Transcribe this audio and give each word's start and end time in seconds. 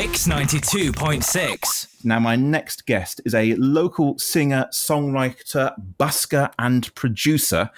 Mix 0.00 0.28
92.6. 0.28 2.04
Now, 2.04 2.20
my 2.20 2.36
next 2.36 2.86
guest 2.86 3.20
is 3.24 3.34
a 3.34 3.56
local 3.56 4.16
singer, 4.16 4.68
songwriter, 4.70 5.74
busker, 5.98 6.52
and 6.56 6.94
producer, 6.94 7.68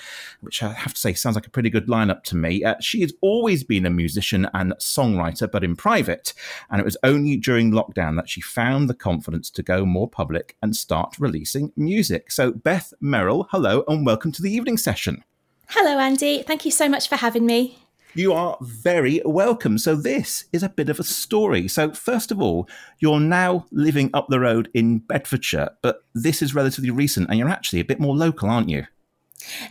which 0.42 0.62
I 0.62 0.74
have 0.74 0.92
to 0.92 1.00
say 1.00 1.14
sounds 1.14 1.34
like 1.34 1.46
a 1.46 1.50
pretty 1.50 1.70
good 1.70 1.86
lineup 1.86 2.22
to 2.24 2.36
me. 2.36 2.62
Uh, 2.62 2.74
she 2.78 3.00
has 3.00 3.14
always 3.22 3.64
been 3.64 3.86
a 3.86 3.90
musician 3.90 4.46
and 4.52 4.74
songwriter, 4.74 5.50
but 5.50 5.64
in 5.64 5.76
private. 5.76 6.34
And 6.70 6.78
it 6.78 6.84
was 6.84 6.98
only 7.02 7.38
during 7.38 7.70
lockdown 7.70 8.16
that 8.16 8.28
she 8.28 8.42
found 8.42 8.90
the 8.90 8.94
confidence 8.94 9.48
to 9.52 9.62
go 9.62 9.86
more 9.86 10.06
public 10.06 10.58
and 10.60 10.76
start 10.76 11.18
releasing 11.18 11.72
music. 11.74 12.30
So, 12.30 12.52
Beth 12.52 12.92
Merril, 13.02 13.46
hello, 13.50 13.82
and 13.88 14.04
welcome 14.04 14.30
to 14.32 14.42
the 14.42 14.52
evening 14.52 14.76
session. 14.76 15.24
Hello, 15.68 15.98
Andy. 15.98 16.42
Thank 16.42 16.66
you 16.66 16.70
so 16.70 16.86
much 16.86 17.08
for 17.08 17.16
having 17.16 17.46
me. 17.46 17.78
You 18.14 18.32
are 18.32 18.56
very 18.60 19.22
welcome. 19.24 19.78
So, 19.78 19.94
this 19.94 20.44
is 20.52 20.62
a 20.62 20.68
bit 20.68 20.88
of 20.88 20.98
a 20.98 21.04
story. 21.04 21.68
So, 21.68 21.92
first 21.92 22.32
of 22.32 22.40
all, 22.40 22.68
you're 22.98 23.20
now 23.20 23.66
living 23.70 24.10
up 24.12 24.26
the 24.28 24.40
road 24.40 24.68
in 24.74 24.98
Bedfordshire, 24.98 25.70
but 25.80 26.04
this 26.14 26.42
is 26.42 26.54
relatively 26.54 26.90
recent 26.90 27.28
and 27.28 27.38
you're 27.38 27.48
actually 27.48 27.80
a 27.80 27.84
bit 27.84 28.00
more 28.00 28.16
local, 28.16 28.50
aren't 28.50 28.68
you? 28.68 28.86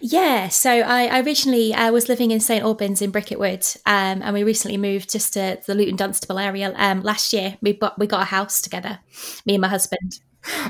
Yeah, 0.02 0.48
so 0.48 0.72
I, 0.72 1.20
originally 1.22 1.74
uh, 1.74 1.92
was 1.92 2.10
living 2.10 2.32
in 2.32 2.40
St 2.40 2.64
Albans 2.64 3.02
in 3.02 3.12
Bricket 3.12 3.40
Wood, 3.40 3.66
um, 3.86 4.22
and 4.24 4.34
we 4.34 4.44
recently 4.44 4.78
moved 4.78 5.12
just 5.12 5.34
to 5.34 5.60
the 5.66 5.76
Luton 5.76 5.96
Dunstable 5.96 6.40
area 6.40 6.74
um, 6.76 7.02
last 7.04 7.34
year. 7.34 7.58
We 7.62 7.74
got 7.74 8.00
we 8.00 8.08
got 8.08 8.22
a 8.22 8.26
house 8.26 8.62
together, 8.62 9.00
me 9.46 9.56
and 9.56 9.62
my 9.62 9.68
husband. 9.68 10.20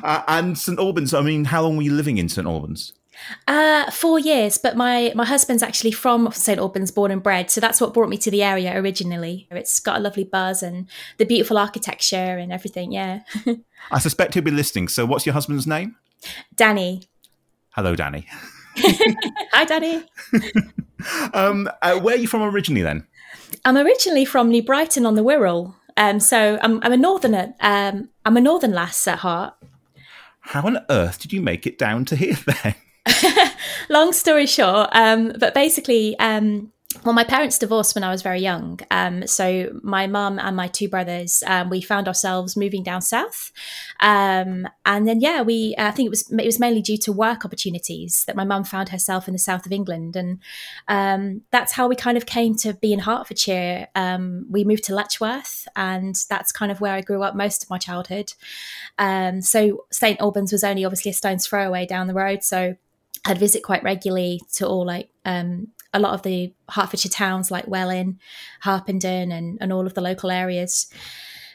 Uh, 0.03 0.23
and 0.27 0.57
St 0.57 0.79
Albans. 0.79 1.13
I 1.13 1.21
mean, 1.21 1.45
how 1.45 1.63
long 1.63 1.77
were 1.77 1.83
you 1.83 1.93
living 1.93 2.17
in 2.17 2.27
St 2.29 2.47
Albans? 2.47 2.93
Uh, 3.47 3.89
four 3.91 4.19
years, 4.19 4.57
but 4.57 4.75
my 4.75 5.11
my 5.15 5.25
husband's 5.25 5.63
actually 5.63 5.91
from 5.91 6.31
St 6.31 6.59
Albans, 6.59 6.91
born 6.91 7.11
and 7.11 7.21
bred, 7.21 7.49
so 7.49 7.61
that's 7.61 7.79
what 7.81 7.93
brought 7.93 8.09
me 8.09 8.17
to 8.17 8.31
the 8.31 8.43
area 8.43 8.75
originally. 8.79 9.47
It's 9.51 9.79
got 9.79 9.97
a 9.97 9.99
lovely 9.99 10.23
buzz 10.23 10.63
and 10.63 10.87
the 11.17 11.25
beautiful 11.25 11.57
architecture 11.57 12.15
and 12.15 12.51
everything. 12.51 12.91
Yeah. 12.91 13.21
I 13.91 13.99
suspect 13.99 14.33
he'll 14.33 14.43
be 14.43 14.51
listening. 14.51 14.87
So, 14.87 15.05
what's 15.05 15.25
your 15.25 15.33
husband's 15.33 15.67
name? 15.67 15.95
Danny. 16.55 17.03
Hello, 17.71 17.95
Danny. 17.95 18.27
Hi, 18.77 19.65
Danny. 19.65 20.03
um, 21.33 21.69
uh, 21.81 21.99
where 21.99 22.15
are 22.15 22.19
you 22.19 22.27
from 22.27 22.41
originally 22.41 22.81
then? 22.81 23.07
I'm 23.65 23.77
originally 23.77 24.25
from 24.25 24.49
New 24.49 24.63
Brighton 24.63 25.05
on 25.05 25.15
the 25.15 25.23
Wirral. 25.23 25.75
Um, 25.97 26.19
so 26.19 26.57
I'm, 26.61 26.79
I'm 26.83 26.93
a 26.93 26.97
northerner. 26.97 27.53
Um, 27.59 28.09
I'm 28.25 28.37
a 28.37 28.41
northern 28.41 28.71
lass 28.71 29.07
at 29.07 29.19
heart. 29.19 29.53
How 30.41 30.61
on 30.63 30.79
earth 30.89 31.19
did 31.19 31.33
you 31.33 31.41
make 31.41 31.67
it 31.67 31.77
down 31.77 32.05
to 32.05 32.15
here 32.15 32.37
then? 32.63 32.75
Long 33.89 34.13
story 34.13 34.45
short, 34.45 34.89
um, 34.91 35.33
but 35.39 35.53
basically, 35.53 36.17
um, 36.19 36.71
well, 37.05 37.13
my 37.13 37.23
parents 37.23 37.59
divorced 37.59 37.93
when 37.93 38.03
I 38.03 38.09
was 38.09 38.23
very 38.23 38.39
young. 38.39 38.79
Um, 38.89 39.27
so 39.27 39.69
my 39.83 40.07
mum 40.07 40.39
and 40.39 40.55
my 40.55 40.67
two 40.67 40.89
brothers, 40.89 41.43
um, 41.45 41.69
we 41.69 41.81
found 41.81 42.07
ourselves 42.07 42.57
moving 42.57 42.81
down 42.81 43.01
south, 43.01 43.51
um, 43.99 44.67
and 44.85 45.07
then 45.07 45.21
yeah, 45.21 45.41
we 45.41 45.75
I 45.77 45.91
think 45.91 46.07
it 46.07 46.09
was 46.09 46.29
it 46.31 46.45
was 46.45 46.59
mainly 46.59 46.81
due 46.81 46.97
to 46.97 47.13
work 47.13 47.45
opportunities 47.45 48.25
that 48.25 48.35
my 48.35 48.43
mum 48.43 48.63
found 48.63 48.89
herself 48.89 49.27
in 49.27 49.33
the 49.33 49.39
south 49.39 49.67
of 49.67 49.71
England, 49.71 50.15
and 50.15 50.39
um, 50.87 51.41
that's 51.51 51.73
how 51.73 51.87
we 51.87 51.95
kind 51.95 52.17
of 52.17 52.25
came 52.25 52.55
to 52.55 52.73
be 52.73 52.91
in 52.91 52.99
Hertfordshire. 52.99 53.87
Um, 53.95 54.47
we 54.49 54.63
moved 54.63 54.83
to 54.85 54.95
Letchworth, 54.95 55.67
and 55.75 56.15
that's 56.27 56.51
kind 56.51 56.71
of 56.71 56.81
where 56.81 56.95
I 56.95 57.01
grew 57.01 57.21
up 57.21 57.35
most 57.35 57.63
of 57.63 57.69
my 57.69 57.77
childhood. 57.77 58.33
Um, 58.97 59.41
so 59.41 59.85
St 59.91 60.19
Albans 60.19 60.51
was 60.51 60.63
only 60.63 60.85
obviously 60.85 61.11
a 61.11 61.13
stone's 61.13 61.47
throw 61.47 61.67
away 61.67 61.85
down 61.85 62.07
the 62.07 62.13
road, 62.15 62.43
so 62.43 62.75
I'd 63.29 63.37
visit 63.37 63.63
quite 63.63 63.83
regularly 63.83 64.41
to 64.53 64.67
all 64.67 64.85
like 64.85 65.09
um, 65.25 65.67
a 65.93 65.99
lot 65.99 66.13
of 66.13 66.23
the 66.23 66.53
Hertfordshire 66.69 67.11
towns 67.11 67.51
like 67.51 67.67
Welwyn, 67.67 68.19
Harpenden, 68.61 69.31
and, 69.31 69.57
and 69.61 69.73
all 69.73 69.85
of 69.85 69.93
the 69.93 70.01
local 70.01 70.31
areas. 70.31 70.91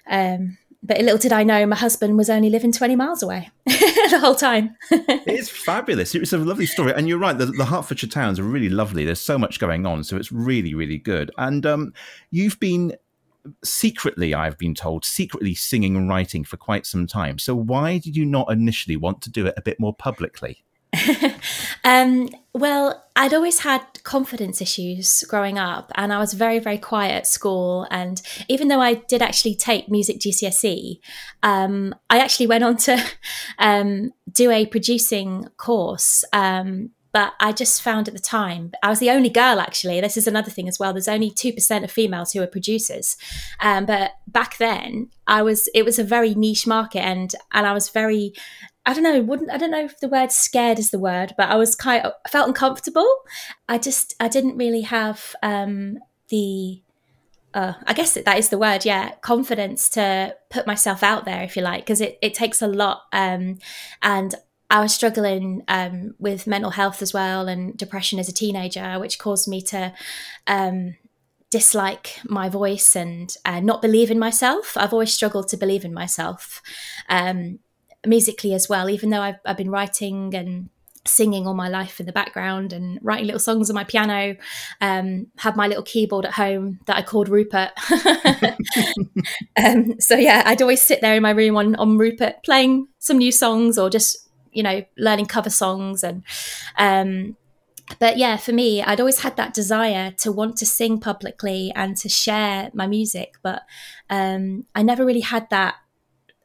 Um, 0.08 0.58
but 0.82 0.98
little 0.98 1.18
did 1.18 1.32
I 1.32 1.44
know, 1.44 1.64
my 1.64 1.76
husband 1.76 2.18
was 2.18 2.28
only 2.28 2.50
living 2.50 2.70
20 2.70 2.94
miles 2.94 3.22
away 3.22 3.50
the 3.66 4.18
whole 4.20 4.34
time. 4.34 4.76
it's 4.90 5.48
fabulous. 5.48 6.14
It's 6.14 6.34
a 6.34 6.38
lovely 6.38 6.66
story. 6.66 6.92
And 6.92 7.08
you're 7.08 7.18
right, 7.18 7.36
the, 7.36 7.46
the, 7.46 7.64
Hertfordshire 7.64 8.10
towns 8.10 8.38
are 8.38 8.44
really 8.44 8.68
lovely. 8.68 9.06
There's 9.06 9.20
so 9.20 9.38
much 9.38 9.58
going 9.58 9.86
on. 9.86 10.04
So 10.04 10.16
it's 10.16 10.30
really, 10.30 10.74
really 10.74 10.98
good. 10.98 11.30
And 11.38 11.64
um, 11.64 11.94
you've 12.30 12.60
been 12.60 12.94
secretly, 13.62 14.34
I've 14.34 14.58
been 14.58 14.74
told, 14.74 15.06
secretly 15.06 15.54
singing 15.54 15.96
and 15.96 16.06
writing 16.08 16.44
for 16.44 16.58
quite 16.58 16.84
some 16.84 17.06
time. 17.06 17.38
So 17.38 17.54
why 17.54 17.96
did 17.96 18.14
you 18.14 18.26
not 18.26 18.52
initially 18.52 18.96
want 18.96 19.22
to 19.22 19.30
do 19.30 19.46
it 19.46 19.54
a 19.56 19.62
bit 19.62 19.80
more 19.80 19.94
publicly? 19.94 20.64
Um, 21.84 22.28
well, 22.52 23.04
I'd 23.16 23.34
always 23.34 23.60
had 23.60 23.82
confidence 24.02 24.60
issues 24.60 25.24
growing 25.28 25.58
up, 25.58 25.92
and 25.94 26.12
I 26.12 26.18
was 26.18 26.34
very, 26.34 26.58
very 26.58 26.78
quiet 26.78 27.12
at 27.12 27.26
school. 27.26 27.86
And 27.90 28.20
even 28.48 28.68
though 28.68 28.80
I 28.80 28.94
did 28.94 29.22
actually 29.22 29.54
take 29.54 29.88
music 29.88 30.18
GCSE, 30.18 30.98
um, 31.42 31.94
I 32.10 32.18
actually 32.18 32.46
went 32.46 32.64
on 32.64 32.76
to 32.78 33.04
um, 33.58 34.12
do 34.30 34.50
a 34.50 34.66
producing 34.66 35.48
course. 35.56 36.24
Um, 36.32 36.90
but 37.12 37.34
I 37.38 37.52
just 37.52 37.80
found 37.80 38.08
at 38.08 38.14
the 38.14 38.20
time 38.20 38.72
I 38.82 38.90
was 38.90 38.98
the 38.98 39.10
only 39.10 39.28
girl. 39.28 39.60
Actually, 39.60 40.00
this 40.00 40.16
is 40.16 40.26
another 40.26 40.50
thing 40.50 40.66
as 40.66 40.80
well. 40.80 40.92
There's 40.92 41.06
only 41.06 41.30
two 41.30 41.52
percent 41.52 41.84
of 41.84 41.92
females 41.92 42.32
who 42.32 42.42
are 42.42 42.48
producers, 42.48 43.16
um, 43.60 43.86
but 43.86 44.10
back 44.26 44.58
then 44.58 45.10
I 45.28 45.42
was. 45.42 45.68
It 45.74 45.84
was 45.84 46.00
a 46.00 46.04
very 46.04 46.34
niche 46.34 46.66
market, 46.66 47.02
and 47.02 47.32
and 47.52 47.68
I 47.68 47.72
was 47.72 47.88
very 47.88 48.34
I 48.86 48.92
don't 48.92 49.02
know, 49.02 49.22
wouldn't 49.22 49.50
I 49.50 49.56
don't 49.56 49.70
know 49.70 49.84
if 49.84 49.98
the 50.00 50.08
word 50.08 50.30
scared 50.30 50.78
is 50.78 50.90
the 50.90 50.98
word, 50.98 51.34
but 51.38 51.48
I 51.48 51.56
was 51.56 51.74
kind 51.74 52.04
of 52.04 52.12
I 52.26 52.28
felt 52.28 52.48
uncomfortable. 52.48 53.08
I 53.68 53.78
just 53.78 54.14
I 54.20 54.28
didn't 54.28 54.56
really 54.56 54.82
have 54.82 55.34
um 55.42 55.98
the 56.28 56.82
uh, 57.54 57.74
I 57.86 57.92
guess 57.92 58.14
that 58.14 58.38
is 58.38 58.48
the 58.48 58.58
word, 58.58 58.84
yeah, 58.84 59.14
confidence 59.20 59.88
to 59.90 60.36
put 60.50 60.66
myself 60.66 61.04
out 61.04 61.24
there, 61.24 61.44
if 61.44 61.56
you 61.56 61.62
like, 61.62 61.84
because 61.84 62.00
it, 62.00 62.18
it 62.20 62.34
takes 62.34 62.60
a 62.60 62.66
lot. 62.66 63.02
Um, 63.12 63.58
and 64.02 64.34
I 64.70 64.80
was 64.80 64.92
struggling 64.92 65.62
um, 65.68 66.16
with 66.18 66.48
mental 66.48 66.72
health 66.72 67.00
as 67.00 67.14
well 67.14 67.46
and 67.46 67.76
depression 67.76 68.18
as 68.18 68.28
a 68.28 68.34
teenager, 68.34 68.98
which 68.98 69.20
caused 69.20 69.46
me 69.46 69.62
to 69.62 69.92
um, 70.48 70.96
dislike 71.48 72.18
my 72.24 72.48
voice 72.48 72.96
and 72.96 73.36
uh, 73.44 73.60
not 73.60 73.80
believe 73.80 74.10
in 74.10 74.18
myself. 74.18 74.76
I've 74.76 74.92
always 74.92 75.12
struggled 75.12 75.46
to 75.48 75.56
believe 75.56 75.84
in 75.84 75.94
myself. 75.94 76.60
Um, 77.08 77.60
musically 78.06 78.54
as 78.54 78.68
well, 78.68 78.88
even 78.90 79.10
though 79.10 79.20
I've, 79.20 79.38
I've 79.44 79.56
been 79.56 79.70
writing 79.70 80.34
and 80.34 80.68
singing 81.06 81.46
all 81.46 81.54
my 81.54 81.68
life 81.68 82.00
in 82.00 82.06
the 82.06 82.12
background 82.12 82.72
and 82.72 82.98
writing 83.02 83.26
little 83.26 83.40
songs 83.40 83.68
on 83.68 83.74
my 83.74 83.84
piano. 83.84 84.36
Um, 84.80 85.26
my 85.54 85.66
little 85.66 85.82
keyboard 85.82 86.24
at 86.24 86.32
home 86.32 86.80
that 86.86 86.96
I 86.96 87.02
called 87.02 87.28
Rupert. 87.28 87.70
um, 89.62 90.00
so 90.00 90.16
yeah, 90.16 90.42
I'd 90.46 90.62
always 90.62 90.82
sit 90.82 91.00
there 91.00 91.14
in 91.14 91.22
my 91.22 91.30
room 91.30 91.56
on 91.56 91.74
on 91.76 91.98
Rupert 91.98 92.36
playing 92.44 92.88
some 92.98 93.18
new 93.18 93.32
songs 93.32 93.78
or 93.78 93.90
just 93.90 94.28
you 94.52 94.62
know 94.62 94.82
learning 94.96 95.26
cover 95.26 95.50
songs 95.50 96.02
and. 96.02 96.22
Um, 96.76 97.36
but 97.98 98.16
yeah, 98.16 98.38
for 98.38 98.52
me, 98.52 98.82
I'd 98.82 98.98
always 98.98 99.20
had 99.20 99.36
that 99.36 99.52
desire 99.52 100.10
to 100.20 100.32
want 100.32 100.56
to 100.56 100.66
sing 100.66 101.00
publicly 101.00 101.70
and 101.76 101.94
to 101.98 102.08
share 102.08 102.70
my 102.72 102.86
music, 102.86 103.34
but 103.42 103.60
um, 104.08 104.64
I 104.74 104.82
never 104.82 105.04
really 105.04 105.20
had 105.20 105.50
that 105.50 105.74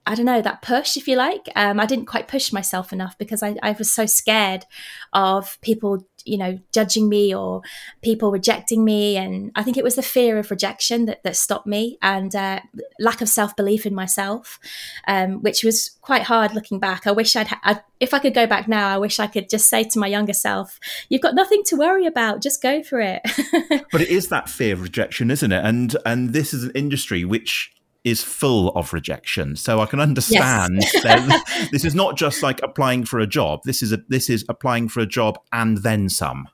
I 0.09 0.16
don't 0.16 0.25
know, 0.25 0.42
that 0.42 0.64
push, 0.64 0.97
if 0.97 1.08
you 1.08 1.16
like. 1.16 1.50
Um, 1.56 1.80
I 1.80 1.86
didn't 1.86 2.08
quite 2.08 2.28
push 2.28 2.52
myself 2.52 2.92
enough 2.92 3.16
because 3.20 3.44
I, 3.44 3.56
I, 3.62 3.74
was 3.74 3.92
so 3.92 4.08
scared 4.08 4.66
of 5.14 5.62
people, 5.62 6.03
you 6.25 6.36
know, 6.36 6.59
judging 6.74 7.08
me 7.08 7.34
or 7.34 7.62
people 8.02 8.31
rejecting 8.31 8.84
me. 8.84 9.18
And 9.18 9.52
I 9.56 9.62
think 9.62 9.78
it 9.78 9.84
was 9.84 9.94
the 9.94 10.02
fear 10.02 10.40
of 10.40 10.50
rejection 10.50 11.06
that, 11.06 11.22
that 11.22 11.36
stopped 11.36 11.68
me 11.68 12.00
and 12.02 12.36
uh, 12.36 12.62
lack 13.00 13.22
of 13.22 13.30
self 13.30 13.56
belief 13.56 13.86
in 13.86 13.94
myself, 13.94 14.59
um, 15.08 15.44
which 15.44 15.64
was 15.64 15.92
quite 16.02 16.24
hard 16.24 16.56
looking 16.56 16.80
back. 16.80 17.06
I 17.06 17.12
wish 17.12 17.36
I'd, 17.36 17.50
ha- 17.50 17.62
I, 17.64 17.81
if 18.00 18.12
I 18.12 18.18
could 18.18 18.34
go 18.34 18.47
back 18.47 18.68
now, 18.68 18.88
I 18.88 18.97
wish 18.97 19.20
I 19.20 19.28
could 19.28 19.47
just 19.47 19.70
say 19.70 19.84
to 19.84 20.00
my 20.00 20.08
younger 20.08 20.34
self, 20.34 20.80
you've 21.09 21.22
got 21.22 21.36
nothing 21.36 21.62
to 21.68 21.76
worry 21.76 22.08
about, 22.08 22.41
just 22.41 22.64
go 22.64 22.81
for 22.81 23.00
it. 23.00 23.22
but 23.91 24.02
it 24.02 24.09
is 24.09 24.30
that 24.30 24.50
fear 24.50 24.74
of 24.74 24.81
rejection, 24.81 25.30
isn't 25.30 25.52
it? 25.52 25.64
And, 25.64 25.96
and 26.03 26.34
this 26.34 26.52
is 26.52 26.64
an 26.64 26.72
industry 26.74 27.26
which 27.26 27.72
is 28.04 28.24
full 28.24 28.70
of 28.70 28.94
rejection. 28.94 29.56
So 29.56 29.82
I 29.82 29.85
can 29.85 30.00
understand 30.00 30.82
yes. 30.82 31.03
that 31.03 31.70
this 31.72 31.84
is 31.84 31.96
not 31.96 32.18
just 32.18 32.41
like 32.41 32.59
applying 32.64 33.06
for 33.06 33.20
a 33.20 33.28
job. 33.28 33.62
This 33.66 33.82
is 33.82 33.91
a 33.91 34.00
this 34.08 34.29
is 34.29 34.46
applying 34.50 34.90
for 34.90 35.02
a 35.02 35.06
job 35.06 35.40
and 35.52 35.78
then 35.79 36.09
some. 36.09 36.47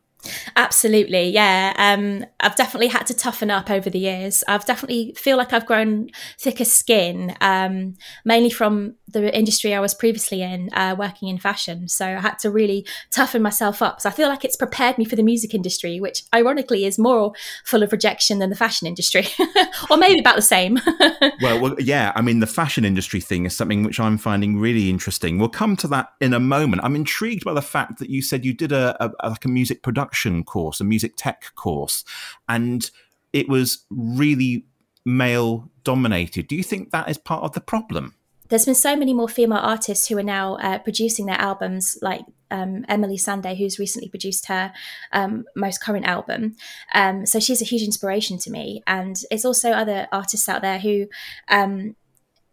Absolutely, 0.55 1.29
yeah. 1.29 1.73
Um, 1.77 2.25
I've 2.39 2.55
definitely 2.55 2.87
had 2.87 3.05
to 3.07 3.13
toughen 3.13 3.51
up 3.51 3.69
over 3.69 3.89
the 3.89 3.99
years. 3.99 4.43
I've 4.47 4.65
definitely 4.65 5.13
feel 5.15 5.37
like 5.37 5.53
I've 5.53 5.65
grown 5.65 6.09
thicker 6.39 6.65
skin, 6.65 7.35
um, 7.41 7.95
mainly 8.23 8.49
from 8.49 8.95
the 9.21 9.35
industry 9.35 9.73
I 9.73 9.79
was 9.79 9.93
previously 9.93 10.41
in, 10.41 10.69
uh, 10.73 10.95
working 10.97 11.29
in 11.29 11.37
fashion. 11.37 11.87
So 11.87 12.05
I 12.05 12.19
had 12.19 12.39
to 12.39 12.51
really 12.51 12.85
toughen 13.11 13.41
myself 13.41 13.81
up. 13.81 14.01
So 14.01 14.09
I 14.09 14.11
feel 14.11 14.27
like 14.27 14.45
it's 14.45 14.55
prepared 14.55 14.97
me 14.97 15.05
for 15.05 15.15
the 15.15 15.23
music 15.23 15.53
industry, 15.53 15.99
which 15.99 16.23
ironically 16.33 16.85
is 16.85 16.99
more 16.99 17.33
full 17.63 17.83
of 17.83 17.91
rejection 17.91 18.39
than 18.39 18.49
the 18.49 18.55
fashion 18.55 18.87
industry, 18.87 19.27
or 19.89 19.97
maybe 19.97 20.19
about 20.19 20.35
the 20.35 20.41
same. 20.41 20.79
well, 21.41 21.61
well, 21.61 21.75
yeah. 21.79 22.11
I 22.15 22.21
mean, 22.21 22.39
the 22.39 22.47
fashion 22.47 22.85
industry 22.85 23.19
thing 23.19 23.45
is 23.45 23.55
something 23.55 23.83
which 23.83 23.99
I'm 23.99 24.17
finding 24.17 24.57
really 24.57 24.89
interesting. 24.89 25.39
We'll 25.39 25.49
come 25.49 25.75
to 25.77 25.87
that 25.89 26.13
in 26.21 26.33
a 26.33 26.39
moment. 26.39 26.83
I'm 26.83 26.95
intrigued 26.95 27.43
by 27.43 27.53
the 27.53 27.61
fact 27.61 27.99
that 27.99 28.09
you 28.09 28.21
said 28.21 28.45
you 28.45 28.53
did 28.53 28.71
a, 28.71 28.95
a, 29.03 29.11
a 29.21 29.29
like 29.29 29.45
a 29.45 29.49
music 29.49 29.83
production 29.83 30.43
course, 30.43 30.79
a 30.79 30.83
music 30.83 31.13
tech 31.17 31.53
course, 31.55 32.03
and 32.47 32.89
it 33.33 33.49
was 33.49 33.85
really 33.89 34.65
male 35.05 35.69
dominated. 35.83 36.47
Do 36.47 36.55
you 36.55 36.63
think 36.63 36.91
that 36.91 37.09
is 37.09 37.17
part 37.17 37.43
of 37.43 37.53
the 37.53 37.61
problem? 37.61 38.14
There's 38.49 38.65
been 38.65 38.75
so 38.75 38.95
many 38.95 39.13
more 39.13 39.27
female 39.27 39.59
artists 39.59 40.07
who 40.07 40.17
are 40.17 40.23
now 40.23 40.55
uh, 40.55 40.79
producing 40.79 41.25
their 41.25 41.39
albums, 41.39 41.97
like 42.01 42.25
um, 42.51 42.85
Emeli 42.89 43.19
Sandé, 43.19 43.57
who's 43.57 43.79
recently 43.79 44.09
produced 44.09 44.47
her 44.47 44.71
um, 45.11 45.45
most 45.55 45.81
current 45.81 46.05
album. 46.05 46.55
Um, 46.93 47.25
so 47.25 47.39
she's 47.39 47.61
a 47.61 47.65
huge 47.65 47.83
inspiration 47.83 48.37
to 48.39 48.51
me. 48.51 48.83
And 48.85 49.19
it's 49.31 49.45
also 49.45 49.71
other 49.71 50.07
artists 50.11 50.47
out 50.47 50.61
there 50.61 50.79
who 50.79 51.07
um, 51.47 51.95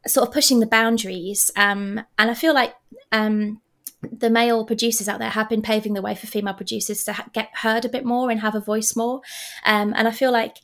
sort 0.06 0.26
of 0.26 0.34
pushing 0.34 0.60
the 0.60 0.66
boundaries. 0.66 1.50
Um, 1.56 2.02
and 2.18 2.30
I 2.30 2.34
feel 2.34 2.54
like 2.54 2.74
um, 3.12 3.60
the 4.00 4.30
male 4.30 4.64
producers 4.64 5.08
out 5.08 5.18
there 5.18 5.30
have 5.30 5.48
been 5.48 5.62
paving 5.62 5.92
the 5.92 6.02
way 6.02 6.14
for 6.14 6.26
female 6.26 6.54
producers 6.54 7.04
to 7.04 7.12
ha- 7.12 7.28
get 7.32 7.50
heard 7.52 7.84
a 7.84 7.90
bit 7.90 8.04
more 8.04 8.30
and 8.30 8.40
have 8.40 8.54
a 8.54 8.60
voice 8.60 8.96
more. 8.96 9.20
and 9.64 9.94
I 9.94 10.10
feel 10.10 10.32
like 10.32 10.56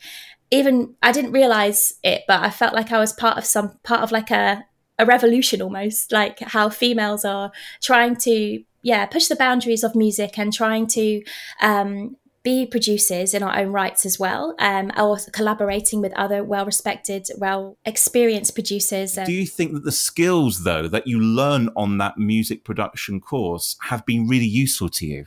even 0.51 0.95
I 1.03 1.13
didn't 1.13 1.33
realize 1.33 1.95
it, 2.03 2.23
but 2.27 2.43
I 2.43 2.51
felt 2.51 2.75
like 2.75 2.91
I 2.91 2.99
was 2.99 3.13
part 3.13 3.37
of 3.37 3.45
some 3.45 3.79
part 3.83 4.01
of 4.01 4.11
like 4.11 4.31
a 4.31 4.65
a 4.99 5.07
revolution 5.07 5.63
almost, 5.63 6.13
like 6.13 6.41
how 6.41 6.69
females 6.69 7.25
are 7.25 7.53
trying 7.83 8.17
to 8.17 8.63
yeah 8.83 9.07
push 9.07 9.27
the 9.27 9.37
boundaries 9.37 9.85
of 9.85 9.95
music 9.95 10.39
and 10.39 10.53
trying 10.53 10.87
to 10.87 11.23
um, 11.61 12.17
be 12.43 12.65
producers 12.65 13.35
in 13.35 13.43
our 13.43 13.59
own 13.59 13.69
rights 13.73 14.07
as 14.07 14.19
well, 14.19 14.55
um, 14.59 14.91
or 14.97 15.19
collaborating 15.33 16.01
with 16.01 16.13
other 16.15 16.43
well 16.43 16.65
respected, 16.65 17.29
well 17.37 17.77
experienced 17.85 18.55
producers. 18.55 19.15
Do 19.15 19.33
you 19.33 19.47
think 19.47 19.73
that 19.75 19.85
the 19.85 19.93
skills, 19.93 20.65
though, 20.65 20.89
that 20.89 21.07
you 21.07 21.21
learn 21.21 21.69
on 21.77 21.99
that 21.99 22.17
music 22.17 22.65
production 22.65 23.21
course 23.21 23.77
have 23.83 24.07
been 24.07 24.27
really 24.27 24.47
useful 24.47 24.89
to 24.91 25.07
you? 25.07 25.27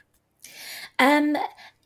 Um, 1.00 1.36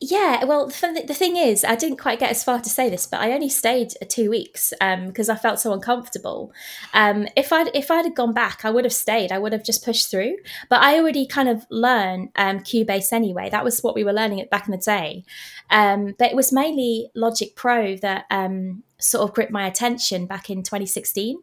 yeah, 0.01 0.44
well, 0.44 0.68
the 0.68 1.15
thing 1.15 1.38
is, 1.38 1.63
I 1.63 1.75
didn't 1.75 1.97
quite 1.97 2.19
get 2.19 2.30
as 2.30 2.44
far 2.44 2.59
to 2.59 2.69
say 2.69 2.89
this, 2.89 3.07
but 3.07 3.21
I 3.21 3.31
only 3.31 3.47
stayed 3.47 3.94
two 4.09 4.30
weeks 4.30 4.74
because 4.80 5.30
um, 5.30 5.36
I 5.36 5.39
felt 5.39 5.59
so 5.59 5.71
uncomfortable. 5.71 6.51
Um, 6.94 7.27
if 7.38 7.53
I'd 7.53 7.71
if 7.74 7.89
I'd 7.89 8.06
have 8.06 8.15
gone 8.15 8.33
back, 8.33 8.65
I 8.65 8.71
would 8.71 8.83
have 8.83 8.94
stayed. 8.94 9.31
I 9.31 9.39
would 9.39 9.53
have 9.53 9.63
just 9.63 9.86
pushed 9.86 10.12
through. 10.12 10.36
But 10.69 10.81
I 10.81 11.00
already 11.00 11.25
kind 11.25 11.47
of 11.47 11.65
learned 11.69 12.30
um, 12.36 12.59
Cubase 12.59 13.13
anyway. 13.13 13.50
That 13.50 13.63
was 13.63 13.81
what 13.81 13.95
we 13.95 14.03
were 14.03 14.13
learning 14.13 14.45
back 14.51 14.68
in 14.68 14.71
the 14.71 14.77
day. 14.77 15.24
Um, 15.69 16.13
but 16.19 16.30
it 16.30 16.36
was 16.36 16.51
mainly 16.51 17.09
Logic 17.15 17.56
Pro 17.56 17.95
that 17.98 18.25
um, 18.30 18.83
sort 19.06 19.28
of 19.28 19.34
gripped 19.36 19.52
my 19.52 19.68
attention 19.68 20.25
back 20.25 20.50
in 20.50 20.63
2016 20.63 21.38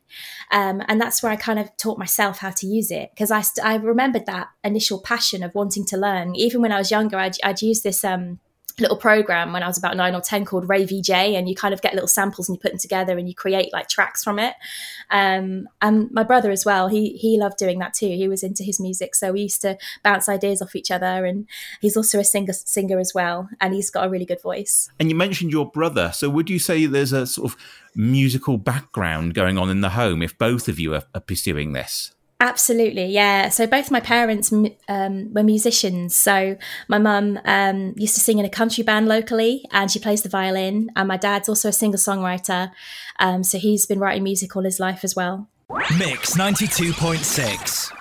um, 0.51 0.83
and 0.89 1.01
that's 1.01 1.23
where 1.23 1.33
i 1.33 1.37
kind 1.37 1.59
of 1.59 1.75
taught 1.77 1.99
myself 1.99 2.39
how 2.39 2.51
to 2.51 2.67
use 2.67 2.91
it 2.91 3.11
because 3.15 3.31
I, 3.31 3.41
st- 3.41 3.65
I 3.65 3.77
remembered 3.77 4.27
that 4.27 4.49
initial 4.65 5.01
passion 5.01 5.43
of 5.43 5.55
wanting 5.55 5.85
to 5.87 5.97
learn. 5.97 6.35
Even 6.35 6.61
when 6.63 6.73
i 6.73 6.79
was 6.79 6.91
younger 6.91 7.17
i'd, 7.17 7.37
I'd 7.43 7.63
use 7.63 7.83
this 7.83 8.05
um, 8.05 8.41
little 8.79 8.97
program 8.97 9.53
when 9.53 9.63
I 9.63 9.67
was 9.67 9.79
about 9.79 9.97
nine 9.97 10.15
or 10.15 10.21
10 10.21 10.45
called 10.45 10.69
Rave 10.69 10.89
eJay. 10.89 11.37
And 11.37 11.49
you 11.49 11.55
kind 11.55 11.75
of 11.75 11.83
get 11.83 11.95
little 11.95 12.09
samples 12.09 12.49
and 12.49 12.57
you 12.57 12.61
put 12.61 12.73
them 12.73 12.79
together 12.79 13.19
and 13.19 13.29
you 13.29 13.35
create 13.35 13.73
like 13.73 13.89
tracks 13.89 14.23
from 14.25 14.39
it. 14.39 14.55
Um, 15.11 15.69
and 15.81 16.11
my 16.11 16.23
brother 16.23 16.51
as 16.51 16.65
well, 16.65 16.89
he, 16.89 17.17
he 17.17 17.39
loved 17.39 17.59
doing 17.59 17.79
that 17.81 17.95
too. 17.95 18.09
He 18.09 18.29
was 18.29 18.43
into 18.43 18.63
his 18.63 18.81
music. 18.81 19.15
So 19.15 19.33
we 19.33 19.43
used 19.43 19.61
to 19.63 19.79
bounce 20.03 20.29
ideas 20.29 20.63
off 20.63 20.77
each 20.77 20.91
other. 20.91 21.25
And 21.25 21.47
he's 21.81 21.97
also 21.97 22.19
a 22.19 22.25
singer, 22.25 22.53
singer 22.53 22.99
as 22.99 23.13
well. 23.15 23.49
And 23.61 23.75
he's 23.75 23.91
got 23.91 24.07
a 24.07 24.11
really 24.11 24.27
good 24.27 24.43
voice. 24.43 24.91
And 24.99 25.09
you 25.09 25.15
mentioned 25.15 25.53
your 25.53 25.71
brother. 25.71 26.13
So 26.13 26.29
would 26.31 26.51
you 26.51 26.59
say 26.59 26.87
there's 26.87 27.13
a 27.13 27.27
sort 27.27 27.53
of 27.53 27.59
musical 27.95 28.59
background 28.59 29.35
going 29.35 29.59
on 29.59 29.69
in 29.69 29.81
the 29.81 29.91
home 29.91 30.23
if 30.23 30.37
both 30.39 30.69
of 30.69 30.79
you 30.79 30.95
are, 30.95 31.05
are 31.15 31.21
pursuing 31.21 31.73
this? 31.73 32.13
Absolutely, 32.43 33.07
yeah. 33.07 33.51
So 33.51 33.69
both 33.69 33.93
my 33.93 34.01
parents 34.01 34.53
um, 34.89 35.33
were 35.33 35.45
musicians. 35.45 36.17
So 36.17 36.57
my 36.89 36.99
mum 36.99 37.39
um, 37.45 37.95
used 37.97 38.15
to 38.15 38.21
sing 38.21 38.41
in 38.41 38.45
a 38.45 38.51
country 38.51 38.83
band 38.83 39.07
locally, 39.07 39.65
and 39.71 39.89
she 39.89 40.01
plays 40.01 40.23
the 40.23 40.29
violin. 40.29 40.91
And 40.97 41.07
my 41.07 41.17
dad's 41.17 41.49
also 41.49 41.69
a 41.69 41.73
singer 41.73 41.99
songwriter, 41.99 42.73
um, 43.21 43.45
so 43.45 43.59
he's 43.59 43.87
been 43.87 44.01
writing 44.01 44.25
music 44.25 44.57
all 44.57 44.65
his 44.65 44.81
life 44.81 45.05
as 45.05 45.15
well. 45.15 45.49
Mix 45.97 46.37
ninety 46.37 46.67
two 46.67 46.93
point 46.93 47.21
six. 47.21 47.93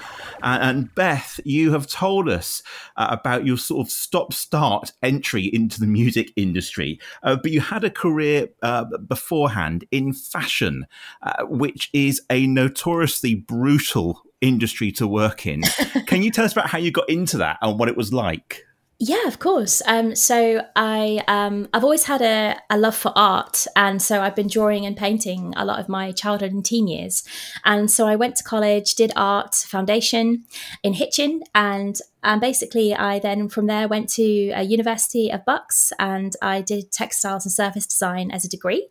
And 0.43 0.89
Beth, 0.95 1.39
you 1.45 1.71
have 1.73 1.85
told 1.85 2.27
us 2.27 2.63
uh, 2.97 3.09
about 3.11 3.45
your 3.45 3.57
sort 3.57 3.85
of 3.85 3.91
stop 3.91 4.33
start 4.33 4.91
entry 5.03 5.45
into 5.45 5.79
the 5.79 5.85
music 5.85 6.31
industry, 6.35 6.99
uh, 7.21 7.35
but 7.35 7.51
you 7.51 7.61
had 7.61 7.83
a 7.83 7.91
career 7.91 8.49
uh, 8.63 8.85
beforehand 9.07 9.85
in 9.91 10.13
fashion, 10.13 10.87
uh, 11.21 11.43
which 11.45 11.91
is 11.93 12.23
a 12.31 12.47
notoriously 12.47 13.35
brutal 13.35 14.23
industry 14.41 14.91
to 14.93 15.07
work 15.07 15.45
in. 15.45 15.61
Can 16.07 16.21
you 16.23 16.31
tell 16.31 16.45
us 16.45 16.51
about 16.51 16.67
how 16.67 16.77
you 16.77 16.91
got 16.91 17.09
into 17.09 17.37
that 17.37 17.57
and 17.61 17.79
what 17.79 17.87
it 17.87 17.95
was 17.95 18.11
like? 18.11 18.65
Yeah, 19.03 19.25
of 19.25 19.39
course. 19.39 19.81
Um, 19.87 20.15
so 20.15 20.63
I 20.75 21.23
um, 21.27 21.67
I've 21.73 21.83
always 21.83 22.03
had 22.03 22.21
a, 22.21 22.55
a 22.69 22.77
love 22.77 22.95
for 22.95 23.11
art, 23.15 23.65
and 23.75 23.99
so 23.99 24.21
I've 24.21 24.35
been 24.35 24.45
drawing 24.45 24.85
and 24.85 24.95
painting 24.95 25.55
a 25.57 25.65
lot 25.65 25.79
of 25.79 25.89
my 25.89 26.11
childhood 26.11 26.51
and 26.51 26.63
teen 26.63 26.87
years. 26.87 27.23
And 27.65 27.89
so 27.89 28.05
I 28.05 28.15
went 28.15 28.35
to 28.35 28.43
college, 28.43 28.93
did 28.93 29.11
art 29.15 29.55
foundation 29.55 30.43
in 30.83 30.93
Hitchin, 30.93 31.41
and 31.55 31.97
and 32.21 32.39
basically 32.39 32.93
I 32.93 33.17
then 33.17 33.49
from 33.49 33.65
there 33.65 33.87
went 33.87 34.07
to 34.09 34.51
a 34.51 34.61
University 34.61 35.31
of 35.31 35.45
Bucks, 35.45 35.91
and 35.97 36.35
I 36.39 36.61
did 36.61 36.91
textiles 36.91 37.43
and 37.43 37.51
surface 37.51 37.87
design 37.87 38.29
as 38.29 38.45
a 38.45 38.49
degree. 38.49 38.87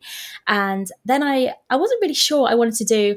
And 0.49 0.88
then 1.05 1.23
I 1.23 1.55
I 1.70 1.76
wasn't 1.76 2.02
really 2.02 2.14
sure 2.14 2.49
I 2.49 2.55
wanted 2.56 2.75
to 2.79 2.85
do 2.85 3.17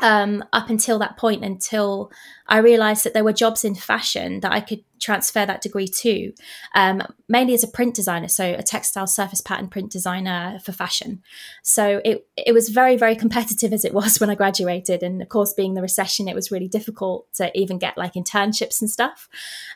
um, 0.00 0.44
up 0.52 0.68
until 0.68 0.98
that 0.98 1.16
point, 1.16 1.44
until 1.44 2.10
I 2.48 2.58
realized 2.58 3.04
that 3.04 3.14
there 3.14 3.24
were 3.24 3.32
jobs 3.32 3.64
in 3.64 3.74
fashion 3.74 4.40
that 4.40 4.52
I 4.52 4.60
could 4.60 4.84
transfer 5.00 5.44
that 5.44 5.60
degree 5.60 5.88
to, 5.88 6.32
um, 6.74 7.02
mainly 7.28 7.54
as 7.54 7.64
a 7.64 7.68
print 7.68 7.94
designer, 7.94 8.28
so 8.28 8.54
a 8.54 8.62
textile 8.62 9.06
surface 9.06 9.40
pattern 9.40 9.68
print 9.68 9.90
designer 9.90 10.58
for 10.64 10.72
fashion. 10.72 11.22
So 11.62 12.00
it 12.04 12.26
it 12.36 12.52
was 12.52 12.68
very 12.68 12.96
very 12.96 13.16
competitive 13.16 13.72
as 13.72 13.84
it 13.84 13.94
was 13.94 14.20
when 14.20 14.30
I 14.30 14.34
graduated, 14.34 15.02
and 15.02 15.22
of 15.22 15.28
course, 15.28 15.54
being 15.54 15.74
the 15.74 15.82
recession, 15.82 16.28
it 16.28 16.34
was 16.34 16.50
really 16.50 16.68
difficult 16.68 17.32
to 17.34 17.56
even 17.58 17.78
get 17.78 17.96
like 17.96 18.14
internships 18.14 18.80
and 18.80 18.90
stuff. 18.90 19.28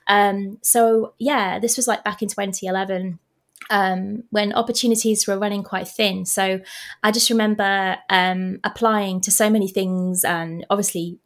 Um, 0.07 0.59
so 0.63 1.15
yeah, 1.19 1.59
this 1.59 1.77
was 1.77 1.89
like 1.89 2.05
back 2.05 2.23
in 2.23 2.29
2011 2.29 3.19
um, 3.69 4.25
when 4.31 4.53
opportunities 4.53 5.27
were 5.27 5.39
running 5.39 5.63
quite 5.63 5.89
thin. 5.89 6.25
So 6.25 6.61
I 7.03 7.11
just 7.11 7.31
remember 7.31 7.97
um, 8.09 8.61
applying 8.65 9.21
to 9.23 9.31
so 9.31 9.51
many 9.51 9.69
things 9.69 10.25
and 10.25 10.65
obviously 10.71 11.19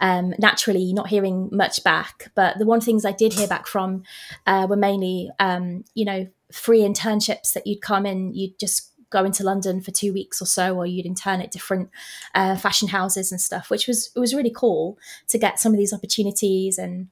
um, 0.00 0.34
naturally 0.38 0.92
not 0.92 1.08
hearing 1.08 1.48
much 1.52 1.82
back. 1.82 2.30
But 2.34 2.58
the 2.58 2.66
one 2.66 2.80
things 2.80 3.04
I 3.04 3.12
did 3.12 3.32
hear 3.32 3.48
back 3.48 3.66
from 3.66 4.04
uh, 4.46 4.66
were 4.68 4.76
mainly, 4.76 5.30
um, 5.38 5.84
you 5.94 6.04
know, 6.04 6.28
free 6.52 6.80
internships 6.80 7.52
that 7.54 7.66
you'd 7.66 7.82
come 7.82 8.06
in, 8.06 8.32
you'd 8.34 8.58
just 8.58 8.90
go 9.10 9.24
into 9.24 9.44
London 9.44 9.80
for 9.80 9.90
two 9.90 10.12
weeks 10.12 10.40
or 10.40 10.46
so, 10.46 10.76
or 10.76 10.86
you'd 10.86 11.06
intern 11.06 11.40
at 11.40 11.50
different 11.50 11.90
uh, 12.34 12.56
fashion 12.56 12.88
houses 12.88 13.30
and 13.30 13.40
stuff, 13.40 13.70
which 13.70 13.86
was 13.86 14.10
it 14.14 14.20
was 14.20 14.34
really 14.34 14.52
cool 14.54 14.98
to 15.28 15.38
get 15.38 15.58
some 15.58 15.72
of 15.72 15.78
these 15.78 15.92
opportunities 15.92 16.78
and 16.78 17.08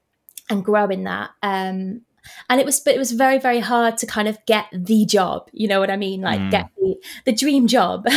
and 0.51 0.65
grow 0.65 0.87
in 0.87 1.05
that. 1.05 1.31
Um, 1.43 2.03
and 2.49 2.61
it 2.61 2.67
was 2.67 2.81
but 2.81 2.95
it 2.95 2.99
was 2.99 3.13
very 3.13 3.39
very 3.39 3.61
hard 3.61 3.97
to 3.97 4.07
kind 4.07 4.29
of 4.29 4.39
get 4.47 4.67
the 4.73 5.05
job 5.07 5.49
you 5.53 5.69
know 5.69 5.81
what 5.81 5.91
i 5.91 5.97
mean 5.97 6.21
like 6.21 6.41
mm. 6.41 6.51
get 6.51 6.69
the, 6.77 6.95
the 7.27 7.33
dream 7.33 7.67
job 7.67 8.07
um, 8.09 8.15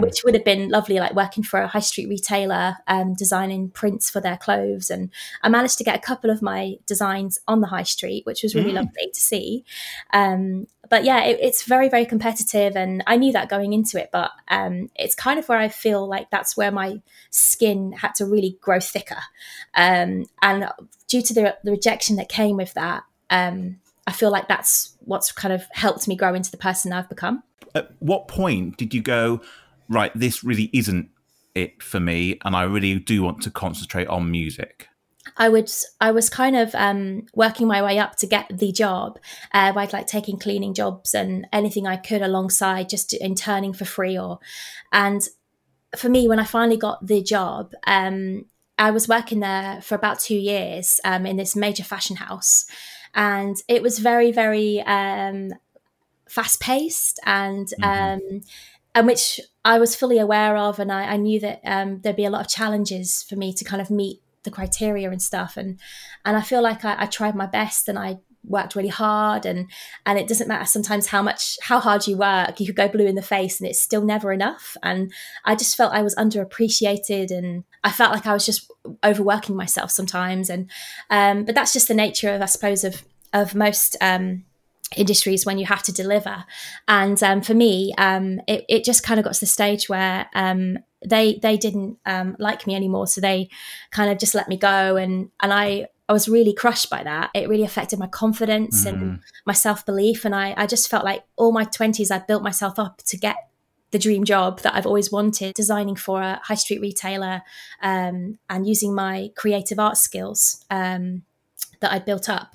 mm. 0.00 0.02
which 0.02 0.22
would 0.24 0.34
have 0.34 0.44
been 0.44 0.68
lovely 0.68 0.98
like 0.98 1.14
working 1.14 1.42
for 1.42 1.60
a 1.60 1.68
high 1.68 1.78
street 1.78 2.08
retailer 2.08 2.76
um, 2.86 3.14
designing 3.14 3.70
prints 3.70 4.10
for 4.10 4.20
their 4.20 4.36
clothes 4.36 4.90
and 4.90 5.10
i 5.42 5.48
managed 5.48 5.78
to 5.78 5.84
get 5.84 5.96
a 5.96 6.00
couple 6.00 6.30
of 6.30 6.42
my 6.42 6.74
designs 6.86 7.38
on 7.48 7.60
the 7.60 7.66
high 7.66 7.82
street 7.82 8.24
which 8.26 8.42
was 8.42 8.54
really 8.54 8.72
mm. 8.72 8.76
lovely 8.76 9.10
to 9.12 9.20
see 9.20 9.64
um, 10.12 10.66
but 10.88 11.04
yeah, 11.04 11.24
it, 11.24 11.38
it's 11.40 11.64
very, 11.64 11.88
very 11.88 12.06
competitive, 12.06 12.76
and 12.76 13.02
I 13.06 13.16
knew 13.16 13.32
that 13.32 13.48
going 13.48 13.72
into 13.72 14.00
it. 14.00 14.10
But 14.12 14.30
um, 14.48 14.90
it's 14.94 15.14
kind 15.14 15.38
of 15.38 15.48
where 15.48 15.58
I 15.58 15.68
feel 15.68 16.06
like 16.06 16.30
that's 16.30 16.56
where 16.56 16.70
my 16.70 17.00
skin 17.30 17.92
had 17.92 18.14
to 18.16 18.26
really 18.26 18.58
grow 18.60 18.80
thicker, 18.80 19.18
um, 19.74 20.26
and 20.42 20.68
due 21.08 21.22
to 21.22 21.34
the, 21.34 21.56
the 21.64 21.70
rejection 21.70 22.16
that 22.16 22.28
came 22.28 22.56
with 22.56 22.74
that, 22.74 23.04
um, 23.30 23.80
I 24.06 24.12
feel 24.12 24.30
like 24.30 24.48
that's 24.48 24.96
what's 25.00 25.32
kind 25.32 25.52
of 25.52 25.64
helped 25.72 26.08
me 26.08 26.16
grow 26.16 26.34
into 26.34 26.50
the 26.50 26.56
person 26.56 26.92
I've 26.92 27.08
become. 27.08 27.42
At 27.74 27.90
what 27.98 28.28
point 28.28 28.76
did 28.78 28.94
you 28.94 29.02
go, 29.02 29.40
right, 29.88 30.12
this 30.14 30.42
really 30.42 30.70
isn't 30.72 31.10
it 31.54 31.82
for 31.82 32.00
me, 32.00 32.38
and 32.44 32.56
I 32.56 32.62
really 32.62 32.98
do 32.98 33.22
want 33.22 33.42
to 33.42 33.50
concentrate 33.50 34.06
on 34.08 34.30
music? 34.30 34.88
I 35.36 35.48
would 35.48 35.70
I 36.00 36.10
was 36.10 36.30
kind 36.30 36.56
of 36.56 36.74
um, 36.74 37.26
working 37.34 37.66
my 37.66 37.82
way 37.82 37.98
up 37.98 38.16
to 38.16 38.26
get 38.26 38.50
the 38.52 38.72
job 38.72 39.18
uh, 39.52 39.72
by 39.72 39.88
like 39.92 40.06
taking 40.06 40.38
cleaning 40.38 40.74
jobs 40.74 41.14
and 41.14 41.46
anything 41.52 41.86
I 41.86 41.96
could 41.96 42.22
alongside 42.22 42.88
just 42.88 43.12
interning 43.12 43.72
for 43.72 43.84
free 43.84 44.18
or 44.18 44.38
and 44.92 45.22
for 45.96 46.08
me 46.08 46.28
when 46.28 46.38
I 46.38 46.44
finally 46.44 46.76
got 46.76 47.06
the 47.06 47.22
job 47.22 47.72
um, 47.86 48.46
I 48.78 48.90
was 48.90 49.08
working 49.08 49.40
there 49.40 49.80
for 49.82 49.94
about 49.94 50.20
two 50.20 50.36
years 50.36 51.00
um, 51.04 51.26
in 51.26 51.36
this 51.36 51.56
major 51.56 51.84
fashion 51.84 52.16
house 52.16 52.66
and 53.18 53.56
it 53.66 53.82
was 53.82 53.98
very 53.98 54.30
very 54.30 54.80
um, 54.82 55.52
fast 56.28 56.60
paced 56.60 57.18
and 57.26 57.66
mm-hmm. 57.82 57.84
um, 57.84 58.40
and 58.94 59.06
which 59.06 59.40
I 59.64 59.78
was 59.78 59.94
fully 59.94 60.18
aware 60.18 60.56
of, 60.56 60.78
and 60.78 60.90
I, 60.90 61.04
I 61.04 61.16
knew 61.16 61.38
that 61.40 61.60
um, 61.64 62.00
there'd 62.00 62.16
be 62.16 62.24
a 62.24 62.30
lot 62.30 62.40
of 62.40 62.48
challenges 62.48 63.22
for 63.22 63.36
me 63.36 63.52
to 63.52 63.64
kind 63.64 63.82
of 63.82 63.90
meet 63.90 64.22
the 64.44 64.50
criteria 64.50 65.10
and 65.10 65.20
stuff, 65.20 65.56
and 65.56 65.78
and 66.24 66.36
I 66.36 66.42
feel 66.42 66.62
like 66.62 66.84
I, 66.84 67.02
I 67.02 67.06
tried 67.06 67.34
my 67.34 67.46
best, 67.46 67.88
and 67.88 67.98
I 67.98 68.20
worked 68.44 68.76
really 68.76 68.88
hard 68.88 69.44
and 69.44 69.68
and 70.06 70.18
it 70.18 70.26
doesn't 70.26 70.48
matter 70.48 70.64
sometimes 70.64 71.08
how 71.08 71.20
much 71.20 71.58
how 71.62 71.80
hard 71.80 72.06
you 72.06 72.16
work 72.16 72.58
you 72.58 72.66
could 72.66 72.76
go 72.76 72.88
blue 72.88 73.04
in 73.04 73.16
the 73.16 73.20
face 73.20 73.60
and 73.60 73.68
it's 73.68 73.80
still 73.80 74.02
never 74.02 74.32
enough 74.32 74.76
and 74.82 75.12
i 75.44 75.54
just 75.54 75.76
felt 75.76 75.92
i 75.92 76.00
was 76.00 76.14
underappreciated 76.14 77.30
and 77.30 77.64
i 77.84 77.90
felt 77.90 78.12
like 78.12 78.26
i 78.26 78.32
was 78.32 78.46
just 78.46 78.70
overworking 79.04 79.56
myself 79.56 79.90
sometimes. 79.90 80.50
And 80.50 80.70
um, 81.10 81.44
but 81.44 81.54
that's 81.54 81.72
just 81.72 81.88
the 81.88 81.94
nature 81.94 82.34
of 82.34 82.42
i 82.42 82.46
suppose 82.46 82.84
of 82.84 83.04
of 83.32 83.54
most 83.54 83.96
um, 84.00 84.44
industries 84.96 85.44
when 85.44 85.58
you 85.58 85.66
have 85.66 85.82
to 85.82 85.92
deliver. 85.92 86.44
And 86.86 87.22
um, 87.22 87.42
for 87.42 87.54
me 87.54 87.94
um, 87.98 88.40
it, 88.46 88.64
it 88.68 88.84
just 88.84 89.02
kind 89.02 89.20
of 89.20 89.24
got 89.24 89.34
to 89.34 89.40
the 89.40 89.46
stage 89.46 89.88
where 89.88 90.26
um, 90.34 90.78
they 91.06 91.38
they 91.42 91.56
didn't 91.56 91.98
um, 92.06 92.36
like 92.38 92.66
me 92.66 92.74
anymore. 92.74 93.06
So 93.06 93.20
they 93.20 93.48
kind 93.90 94.10
of 94.10 94.18
just 94.18 94.34
let 94.34 94.48
me 94.48 94.56
go. 94.56 94.96
And 94.96 95.30
and 95.40 95.52
i 95.52 95.86
i 96.08 96.12
was 96.12 96.28
really 96.28 96.54
crushed 96.54 96.90
by 96.90 97.02
that. 97.02 97.30
It 97.34 97.48
really 97.48 97.64
affected 97.64 97.98
my 97.98 98.06
confidence 98.06 98.84
mm. 98.84 98.88
and 98.88 99.20
my 99.46 99.52
self-belief. 99.52 100.24
And 100.24 100.34
i 100.34 100.54
i 100.56 100.66
just 100.66 100.88
felt 100.88 101.04
like 101.04 101.24
all 101.36 101.52
my 101.52 101.64
20s 101.64 102.10
i 102.10 102.18
built 102.18 102.42
myself 102.42 102.78
up 102.78 103.02
to 103.06 103.16
get 103.16 103.36
the 103.90 103.98
dream 103.98 104.24
job 104.24 104.60
that 104.60 104.74
I've 104.74 104.86
always 104.86 105.10
wanted, 105.10 105.54
designing 105.54 105.96
for 105.96 106.20
a 106.20 106.40
high 106.44 106.54
street 106.54 106.80
retailer 106.80 107.42
um, 107.82 108.38
and 108.50 108.66
using 108.66 108.94
my 108.94 109.30
creative 109.36 109.78
art 109.78 109.96
skills 109.96 110.64
um, 110.70 111.22
that 111.80 111.92
I'd 111.92 112.04
built 112.04 112.28
up 112.28 112.54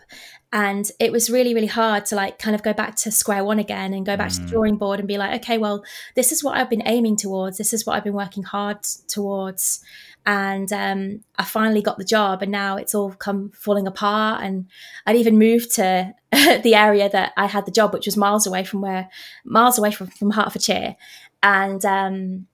and 0.53 0.91
it 0.99 1.11
was 1.11 1.29
really 1.31 1.53
really 1.53 1.67
hard 1.67 2.05
to 2.05 2.15
like 2.15 2.37
kind 2.37 2.55
of 2.55 2.63
go 2.63 2.71
back 2.71 2.95
to 2.95 3.11
square 3.11 3.43
one 3.43 3.59
again 3.59 3.93
and 3.93 4.05
go 4.05 4.15
back 4.15 4.29
mm. 4.29 4.35
to 4.35 4.41
the 4.41 4.47
mm. 4.47 4.51
drawing 4.51 4.77
board 4.77 4.99
and 4.99 5.07
be 5.07 5.17
like 5.17 5.41
okay 5.41 5.57
well 5.57 5.83
this 6.15 6.31
is 6.31 6.43
what 6.43 6.55
i've 6.55 6.69
been 6.69 6.83
aiming 6.85 7.17
towards 7.17 7.57
this 7.57 7.73
is 7.73 7.85
what 7.85 7.95
i've 7.95 8.03
been 8.03 8.13
working 8.13 8.43
hard 8.43 8.81
towards 9.07 9.83
and 10.25 10.71
um, 10.71 11.21
i 11.37 11.43
finally 11.43 11.81
got 11.81 11.97
the 11.97 12.03
job 12.03 12.41
and 12.41 12.51
now 12.51 12.77
it's 12.77 12.95
all 12.95 13.11
come 13.11 13.51
falling 13.51 13.87
apart 13.87 14.41
and 14.43 14.67
i'd 15.05 15.15
even 15.15 15.37
moved 15.37 15.71
to 15.71 16.13
the 16.31 16.75
area 16.75 17.09
that 17.09 17.33
i 17.37 17.45
had 17.45 17.65
the 17.65 17.71
job 17.71 17.93
which 17.93 18.05
was 18.05 18.17
miles 18.17 18.47
away 18.47 18.63
from 18.63 18.81
where 18.81 19.09
miles 19.43 19.77
away 19.77 19.91
from, 19.91 20.07
from 20.07 20.31
hertfordshire 20.31 20.95
and 21.41 21.83
um, 21.85 22.47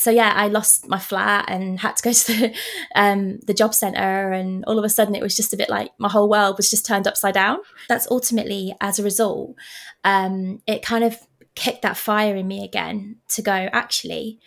so 0.00 0.10
yeah, 0.10 0.32
I 0.34 0.48
lost 0.48 0.88
my 0.88 0.98
flat 0.98 1.46
and 1.48 1.78
had 1.78 1.96
to 1.96 2.02
go 2.02 2.12
to 2.12 2.32
the 2.32 2.54
um, 2.94 3.38
the 3.40 3.54
job 3.54 3.74
center, 3.74 4.32
and 4.32 4.64
all 4.64 4.78
of 4.78 4.84
a 4.84 4.88
sudden 4.88 5.14
it 5.14 5.22
was 5.22 5.36
just 5.36 5.52
a 5.52 5.56
bit 5.56 5.68
like 5.68 5.90
my 5.98 6.08
whole 6.08 6.28
world 6.28 6.56
was 6.56 6.70
just 6.70 6.86
turned 6.86 7.06
upside 7.06 7.34
down. 7.34 7.58
That's 7.88 8.10
ultimately, 8.10 8.74
as 8.80 8.98
a 8.98 9.02
result, 9.02 9.54
um, 10.04 10.62
it 10.66 10.82
kind 10.82 11.04
of 11.04 11.18
kicked 11.54 11.82
that 11.82 11.96
fire 11.96 12.36
in 12.36 12.48
me 12.48 12.64
again 12.64 13.16
to 13.28 13.42
go. 13.42 13.52
Actually, 13.72 14.38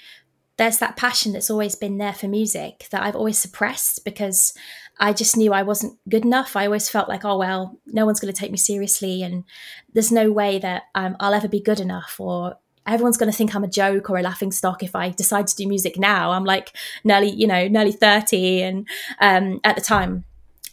there's 0.63 0.77
that 0.77 0.95
passion 0.95 1.33
that's 1.33 1.49
always 1.49 1.75
been 1.75 1.97
there 1.97 2.13
for 2.13 2.29
music 2.29 2.87
that 2.91 3.03
I've 3.03 3.17
always 3.17 3.37
suppressed 3.37 4.05
because 4.05 4.53
I 4.97 5.11
just 5.11 5.35
knew 5.35 5.51
I 5.51 5.61
wasn't 5.61 5.99
good 6.07 6.23
enough. 6.23 6.55
I 6.55 6.67
always 6.67 6.87
felt 6.87 7.09
like, 7.09 7.25
oh 7.25 7.37
well, 7.37 7.77
no 7.87 8.05
one's 8.05 8.21
going 8.21 8.33
to 8.33 8.39
take 8.39 8.51
me 8.51 8.57
seriously, 8.57 9.23
and 9.23 9.43
there's 9.91 10.11
no 10.11 10.31
way 10.31 10.59
that 10.59 10.83
um, 10.95 11.17
I'll 11.19 11.33
ever 11.33 11.49
be 11.49 11.59
good 11.59 11.81
enough, 11.81 12.15
or 12.17 12.57
everyone's 12.87 13.17
going 13.17 13.29
to 13.29 13.37
think 13.37 13.53
I'm 13.53 13.65
a 13.65 13.67
joke 13.67 14.09
or 14.09 14.17
a 14.17 14.21
laughing 14.21 14.53
stock 14.53 14.83
if 14.83 14.95
I 14.95 15.09
decide 15.09 15.47
to 15.47 15.55
do 15.57 15.67
music 15.67 15.99
now. 15.99 16.31
I'm 16.31 16.45
like 16.45 16.71
nearly, 17.03 17.31
you 17.31 17.47
know, 17.47 17.67
nearly 17.67 17.91
30 17.91 18.61
and 18.61 18.87
um, 19.19 19.59
at 19.65 19.75
the 19.75 19.81
time. 19.81 20.23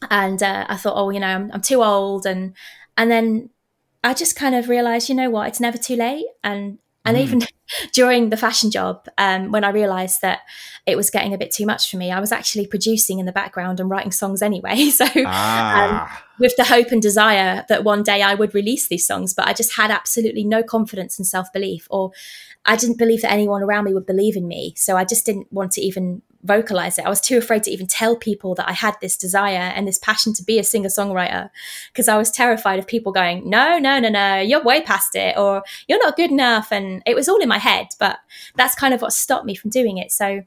And 0.09 0.41
uh, 0.41 0.67
I 0.69 0.77
thought, 0.77 0.97
oh, 0.97 1.11
you 1.11 1.19
know, 1.19 1.27
I'm, 1.27 1.51
I'm, 1.53 1.63
too 1.63 1.83
old. 1.83 2.27
And, 2.27 2.55
and 2.97 3.11
then 3.11 3.51
I 4.03 4.15
just 4.15 4.35
kind 4.37 4.55
of 4.55 4.69
realized, 4.69 5.09
you 5.09 5.15
know 5.15 5.31
what, 5.31 5.49
it's 5.49 5.61
never 5.61 5.79
too 5.79 5.97
late. 5.97 6.27
And, 6.43 6.79
and 7.05 7.17
mm. 7.17 7.21
even 7.21 7.43
during 7.93 8.31
the 8.31 8.37
fashion 8.37 8.71
job, 8.71 9.07
um, 9.19 9.51
when 9.51 9.65
I 9.65 9.71
realized 9.71 10.21
that 10.23 10.41
it 10.87 10.97
was 10.97 11.11
getting 11.11 11.33
a 11.33 11.39
bit 11.39 11.51
too 11.51 11.67
much 11.67 11.91
for 11.91 11.97
me, 11.97 12.11
I 12.11 12.21
was 12.21 12.33
actually 12.33 12.67
producing 12.67 13.19
in 13.19 13.27
the 13.27 13.33
background 13.33 13.81
and 13.81 13.89
writing 13.89 14.13
songs 14.13 14.43
anyway. 14.43 14.91
So, 15.01 15.05
um, 15.05 15.25
ah. 15.27 16.03
um, 16.03 16.23
with 16.39 16.55
the 16.57 16.65
hope 16.65 16.89
and 16.91 17.01
desire 17.01 17.65
that 17.69 17.85
one 17.85 18.03
day 18.03 18.23
I 18.23 18.35
would 18.35 18.55
release 18.55 18.89
these 18.89 19.07
songs, 19.07 19.33
but 19.33 19.47
I 19.47 19.53
just 19.53 19.77
had 19.77 19.91
absolutely 19.91 20.45
no 20.45 20.63
confidence 20.63 21.19
and 21.19 21.27
self 21.27 21.51
belief, 21.53 21.87
or 21.91 22.13
I 22.65 22.77
didn't 22.77 22.99
believe 22.99 23.23
that 23.23 23.33
anyone 23.33 23.63
around 23.63 23.85
me 23.85 23.95
would 23.95 24.07
believe 24.07 24.37
in 24.37 24.47
me. 24.47 24.75
So 24.77 24.97
I 24.97 25.05
just 25.05 25.25
didn't 25.25 25.51
want 25.53 25.73
to 25.73 25.81
even 25.81 26.23
vocalize 26.43 26.99
it. 26.99 27.05
I 27.05 27.09
was 27.09 27.21
too 27.21 27.39
afraid 27.39 27.63
to 27.65 27.71
even 27.71 27.87
tell 27.87 28.17
people 28.17 28.55
that 28.55 28.69
I 28.69 28.73
had 28.73 28.97
this 29.01 29.17
desire 29.17 29.73
and 29.75 29.87
this 29.87 29.99
passion 29.99 30.33
to 30.35 30.43
be 30.43 30.59
a 30.59 30.65
singer 30.65 30.89
songwriter 30.89 31.51
because 31.93 32.09
I 32.09 32.17
was 32.17 32.31
terrified 32.31 32.79
of 32.79 32.87
people 32.87 33.13
going, 33.13 33.49
no, 33.49 33.79
no, 33.79 33.99
no, 33.99 34.09
no, 34.09 34.39
you're 34.41 34.63
way 34.63 34.81
past 34.81 35.15
it 35.15 35.37
or 35.37 35.63
you're 35.89 36.03
not 36.03 36.17
good 36.17 36.31
enough. 36.31 36.73
And 36.73 37.03
it 37.07 37.15
was 37.15 37.29
all 37.29 37.41
in 37.41 37.49
my 37.49 37.59
head, 37.59 37.89
but 37.99 38.19
that's 38.57 38.75
kind 38.75 38.95
of 38.95 39.03
what 39.03 39.13
stopped 39.13 39.47
me 39.47 39.55
from 39.55 39.71
doing 39.71 39.99
it. 39.99 40.13
So, 40.13 40.43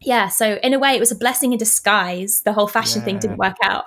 yeah, 0.00 0.28
so 0.28 0.58
in 0.62 0.74
a 0.74 0.78
way, 0.78 0.94
it 0.94 1.00
was 1.00 1.12
a 1.12 1.16
blessing 1.16 1.52
in 1.52 1.58
disguise. 1.58 2.42
The 2.42 2.52
whole 2.52 2.68
fashion 2.68 3.00
yeah. 3.00 3.04
thing 3.06 3.18
didn't 3.18 3.38
work 3.38 3.56
out. 3.62 3.86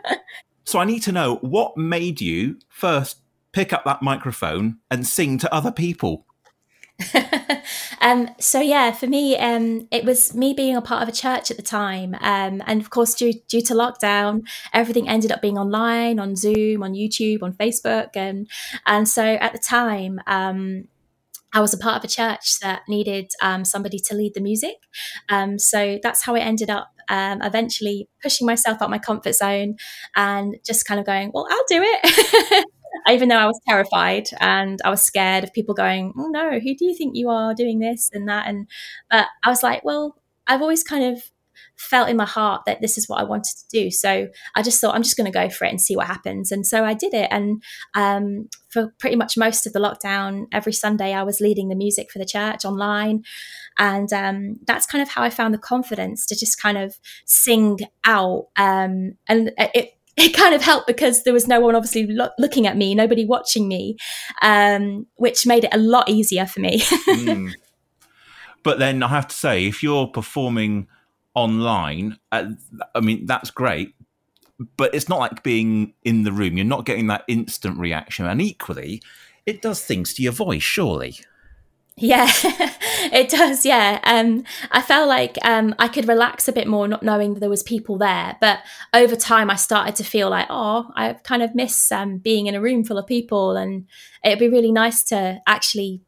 so, 0.64 0.78
I 0.78 0.84
need 0.84 1.02
to 1.04 1.12
know 1.12 1.36
what 1.36 1.76
made 1.76 2.20
you 2.20 2.58
first 2.68 3.18
pick 3.52 3.72
up 3.72 3.84
that 3.84 4.02
microphone 4.02 4.78
and 4.90 5.06
sing 5.06 5.38
to 5.38 5.52
other 5.52 5.72
people? 5.72 6.26
um, 8.00 8.28
so 8.38 8.60
yeah, 8.60 8.92
for 8.92 9.06
me, 9.06 9.36
um, 9.36 9.88
it 9.90 10.04
was 10.04 10.34
me 10.34 10.54
being 10.54 10.76
a 10.76 10.82
part 10.82 11.02
of 11.02 11.08
a 11.08 11.12
church 11.12 11.50
at 11.50 11.56
the 11.56 11.62
time, 11.62 12.14
um, 12.20 12.62
and 12.66 12.80
of 12.80 12.90
course, 12.90 13.14
due 13.14 13.34
due 13.48 13.62
to 13.62 13.74
lockdown, 13.74 14.42
everything 14.72 15.08
ended 15.08 15.32
up 15.32 15.42
being 15.42 15.58
online, 15.58 16.18
on 16.18 16.36
Zoom, 16.36 16.82
on 16.82 16.94
YouTube, 16.94 17.42
on 17.42 17.52
Facebook, 17.52 18.10
and 18.14 18.48
and 18.86 19.08
so 19.08 19.24
at 19.24 19.52
the 19.52 19.58
time. 19.58 20.20
Um, 20.26 20.88
I 21.54 21.60
was 21.60 21.72
a 21.72 21.78
part 21.78 21.96
of 21.96 22.04
a 22.04 22.08
church 22.08 22.60
that 22.60 22.82
needed 22.88 23.30
um, 23.40 23.64
somebody 23.64 23.98
to 24.00 24.14
lead 24.14 24.34
the 24.34 24.40
music. 24.40 24.76
Um, 25.30 25.58
so 25.58 25.98
that's 26.02 26.22
how 26.22 26.34
I 26.34 26.40
ended 26.40 26.68
up 26.68 26.90
um, 27.08 27.40
eventually 27.42 28.08
pushing 28.22 28.46
myself 28.46 28.82
out 28.82 28.90
my 28.90 28.98
comfort 28.98 29.34
zone 29.34 29.76
and 30.14 30.56
just 30.66 30.84
kind 30.86 31.00
of 31.00 31.06
going, 31.06 31.30
well, 31.32 31.46
I'll 31.50 31.64
do 31.68 31.80
it. 31.82 32.64
even 33.10 33.28
though 33.28 33.36
I 33.36 33.46
was 33.46 33.60
terrified 33.68 34.28
and 34.40 34.78
I 34.84 34.90
was 34.90 35.02
scared 35.02 35.44
of 35.44 35.52
people 35.52 35.74
going, 35.74 36.12
"Oh 36.18 36.28
no, 36.28 36.58
who 36.60 36.74
do 36.74 36.84
you 36.84 36.94
think 36.94 37.16
you 37.16 37.28
are 37.30 37.54
doing 37.54 37.78
this 37.78 38.10
and 38.12 38.28
that?" 38.28 38.46
And 38.48 38.66
but 39.10 39.26
I 39.44 39.50
was 39.50 39.62
like, 39.62 39.84
"Well, 39.84 40.16
I've 40.46 40.62
always 40.62 40.82
kind 40.84 41.04
of 41.04 41.22
felt 41.76 42.08
in 42.08 42.16
my 42.16 42.24
heart 42.24 42.62
that 42.66 42.80
this 42.80 42.98
is 42.98 43.08
what 43.08 43.20
I 43.20 43.24
wanted 43.24 43.56
to 43.56 43.64
do. 43.70 43.90
So 43.90 44.28
I 44.56 44.62
just 44.62 44.80
thought 44.80 44.94
I'm 44.94 45.02
just 45.02 45.16
going 45.16 45.30
to 45.30 45.36
go 45.38 45.48
for 45.48 45.64
it 45.64 45.70
and 45.70 45.80
see 45.80 45.96
what 45.96 46.06
happens. 46.06 46.50
And 46.50 46.66
so 46.66 46.84
I 46.84 46.94
did 46.94 47.14
it. 47.14 47.28
And 47.30 47.62
um, 47.94 48.48
for 48.68 48.92
pretty 48.98 49.16
much 49.16 49.36
most 49.36 49.66
of 49.66 49.72
the 49.72 49.78
lockdown, 49.78 50.46
every 50.52 50.72
Sunday 50.72 51.14
I 51.14 51.22
was 51.22 51.40
leading 51.40 51.68
the 51.68 51.76
music 51.76 52.10
for 52.12 52.18
the 52.18 52.24
church 52.24 52.64
online. 52.64 53.22
And 53.78 54.12
um, 54.12 54.56
that's 54.66 54.86
kind 54.86 55.02
of 55.02 55.08
how 55.08 55.22
I 55.22 55.30
found 55.30 55.54
the 55.54 55.58
confidence 55.58 56.26
to 56.26 56.36
just 56.36 56.60
kind 56.60 56.76
of 56.78 56.98
sing 57.26 57.78
out. 58.04 58.46
Um, 58.56 59.12
and 59.28 59.52
it, 59.56 59.92
it 60.18 60.34
kind 60.34 60.54
of 60.54 60.62
helped 60.62 60.86
because 60.86 61.22
there 61.22 61.32
was 61.32 61.46
no 61.46 61.60
one 61.60 61.74
obviously 61.74 62.06
lo- 62.06 62.30
looking 62.38 62.66
at 62.66 62.76
me, 62.76 62.94
nobody 62.94 63.24
watching 63.24 63.68
me, 63.68 63.96
um, 64.42 65.06
which 65.16 65.46
made 65.46 65.64
it 65.64 65.74
a 65.74 65.78
lot 65.78 66.08
easier 66.08 66.46
for 66.46 66.60
me. 66.60 66.80
mm. 66.80 67.52
But 68.64 68.80
then 68.80 69.02
I 69.04 69.08
have 69.08 69.28
to 69.28 69.34
say, 69.34 69.66
if 69.66 69.82
you're 69.82 70.08
performing 70.08 70.88
online, 71.32 72.18
uh, 72.32 72.50
I 72.94 73.00
mean, 73.00 73.24
that's 73.24 73.50
great. 73.50 73.94
But 74.76 74.94
it's 74.94 75.08
not 75.08 75.20
like 75.20 75.44
being 75.44 75.94
in 76.02 76.24
the 76.24 76.32
room. 76.32 76.56
You're 76.56 76.66
not 76.66 76.84
getting 76.84 77.06
that 77.06 77.22
instant 77.28 77.78
reaction. 77.78 78.26
And 78.26 78.42
equally, 78.42 79.00
it 79.46 79.62
does 79.62 79.82
things 79.82 80.12
to 80.14 80.22
your 80.22 80.32
voice, 80.32 80.62
surely. 80.62 81.18
Yeah, 82.00 82.30
it 83.12 83.28
does. 83.28 83.66
Yeah. 83.66 84.00
Um, 84.04 84.44
I 84.70 84.80
felt 84.80 85.08
like 85.08 85.36
um, 85.44 85.74
I 85.78 85.88
could 85.88 86.06
relax 86.06 86.46
a 86.46 86.52
bit 86.52 86.68
more 86.68 86.86
not 86.86 87.02
knowing 87.02 87.34
there 87.34 87.50
was 87.50 87.62
people 87.62 87.98
there. 87.98 88.36
But 88.40 88.60
over 88.94 89.16
time, 89.16 89.50
I 89.50 89.56
started 89.56 89.96
to 89.96 90.04
feel 90.04 90.30
like, 90.30 90.46
oh, 90.48 90.90
I 90.94 91.14
kind 91.14 91.42
of 91.42 91.54
miss 91.54 91.90
um, 91.90 92.18
being 92.18 92.46
in 92.46 92.54
a 92.54 92.60
room 92.60 92.84
full 92.84 92.98
of 92.98 93.06
people. 93.06 93.56
And 93.56 93.86
it'd 94.24 94.38
be 94.38 94.48
really 94.48 94.70
nice 94.70 95.02
to 95.04 95.40
actually, 95.46 96.00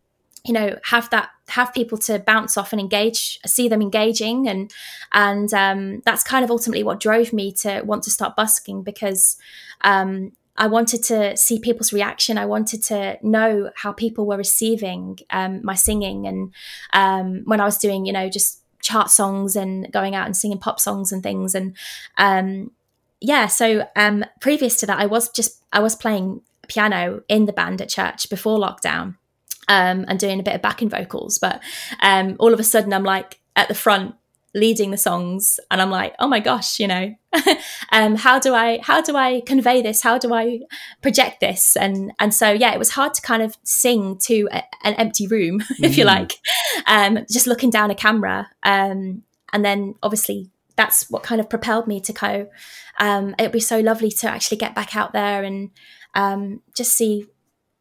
you 0.44 0.54
know, 0.54 0.78
have 0.84 1.10
that, 1.10 1.30
have 1.48 1.74
people 1.74 1.98
to 1.98 2.20
bounce 2.20 2.56
off 2.56 2.72
and 2.72 2.80
engage, 2.80 3.40
see 3.44 3.68
them 3.68 3.82
engaging. 3.82 4.48
And, 4.48 4.72
and 5.12 5.52
um, 5.52 6.02
that's 6.04 6.22
kind 6.22 6.44
of 6.44 6.52
ultimately 6.52 6.84
what 6.84 7.00
drove 7.00 7.32
me 7.32 7.52
to 7.54 7.82
want 7.82 8.04
to 8.04 8.10
start 8.10 8.36
busking 8.36 8.84
because 8.84 9.36
um, 9.82 10.32
I 10.56 10.66
wanted 10.66 11.02
to 11.04 11.36
see 11.36 11.58
people's 11.58 11.92
reaction. 11.92 12.36
I 12.36 12.46
wanted 12.46 12.82
to 12.84 13.18
know 13.22 13.70
how 13.76 13.92
people 13.92 14.26
were 14.26 14.36
receiving 14.36 15.18
um, 15.30 15.60
my 15.64 15.74
singing. 15.74 16.26
And 16.26 16.52
um, 16.92 17.42
when 17.44 17.60
I 17.60 17.64
was 17.64 17.78
doing, 17.78 18.04
you 18.04 18.12
know, 18.12 18.28
just 18.28 18.62
chart 18.82 19.10
songs 19.10 19.56
and 19.56 19.90
going 19.92 20.14
out 20.14 20.26
and 20.26 20.36
singing 20.36 20.58
pop 20.58 20.80
songs 20.80 21.12
and 21.12 21.22
things. 21.22 21.54
And 21.54 21.76
um, 22.18 22.72
yeah, 23.20 23.46
so 23.46 23.86
um, 23.96 24.24
previous 24.40 24.76
to 24.78 24.86
that, 24.86 24.98
I 24.98 25.06
was 25.06 25.30
just, 25.30 25.62
I 25.72 25.80
was 25.80 25.94
playing 25.94 26.42
piano 26.68 27.22
in 27.28 27.46
the 27.46 27.52
band 27.52 27.80
at 27.80 27.88
church 27.88 28.28
before 28.28 28.58
lockdown. 28.58 29.16
Um, 29.68 30.04
and 30.08 30.18
doing 30.18 30.40
a 30.40 30.42
bit 30.42 30.56
of 30.56 30.62
backing 30.62 30.88
vocals, 30.88 31.38
but 31.38 31.62
um, 32.00 32.34
all 32.40 32.52
of 32.52 32.58
a 32.58 32.64
sudden 32.64 32.92
I'm 32.92 33.04
like 33.04 33.38
at 33.54 33.68
the 33.68 33.74
front 33.74 34.16
leading 34.54 34.90
the 34.90 34.96
songs 34.96 35.60
and 35.70 35.80
i'm 35.80 35.90
like 35.90 36.14
oh 36.18 36.26
my 36.26 36.40
gosh 36.40 36.80
you 36.80 36.88
know 36.88 37.14
um 37.92 38.16
how 38.16 38.38
do 38.38 38.54
i 38.54 38.78
how 38.82 39.00
do 39.00 39.16
i 39.16 39.40
convey 39.46 39.80
this 39.80 40.02
how 40.02 40.18
do 40.18 40.34
i 40.34 40.58
project 41.02 41.40
this 41.40 41.76
and 41.76 42.12
and 42.18 42.34
so 42.34 42.50
yeah 42.50 42.72
it 42.72 42.78
was 42.78 42.90
hard 42.90 43.14
to 43.14 43.22
kind 43.22 43.42
of 43.42 43.56
sing 43.62 44.18
to 44.18 44.48
a, 44.50 44.62
an 44.82 44.94
empty 44.94 45.26
room 45.26 45.60
if 45.78 45.92
mm. 45.92 45.98
you 45.98 46.04
like 46.04 46.32
um 46.86 47.18
just 47.30 47.46
looking 47.46 47.70
down 47.70 47.90
a 47.90 47.94
camera 47.94 48.48
um 48.64 49.22
and 49.52 49.64
then 49.64 49.94
obviously 50.02 50.50
that's 50.80 51.10
what 51.10 51.22
kind 51.22 51.40
of 51.42 51.50
propelled 51.50 51.86
me 51.86 52.00
to 52.00 52.12
co. 52.12 52.48
Um, 52.98 53.34
it'd 53.38 53.52
be 53.52 53.60
so 53.60 53.80
lovely 53.80 54.10
to 54.12 54.30
actually 54.30 54.56
get 54.56 54.74
back 54.74 54.96
out 54.96 55.12
there 55.12 55.44
and 55.44 55.70
um, 56.14 56.62
just 56.74 56.92
see 56.92 57.26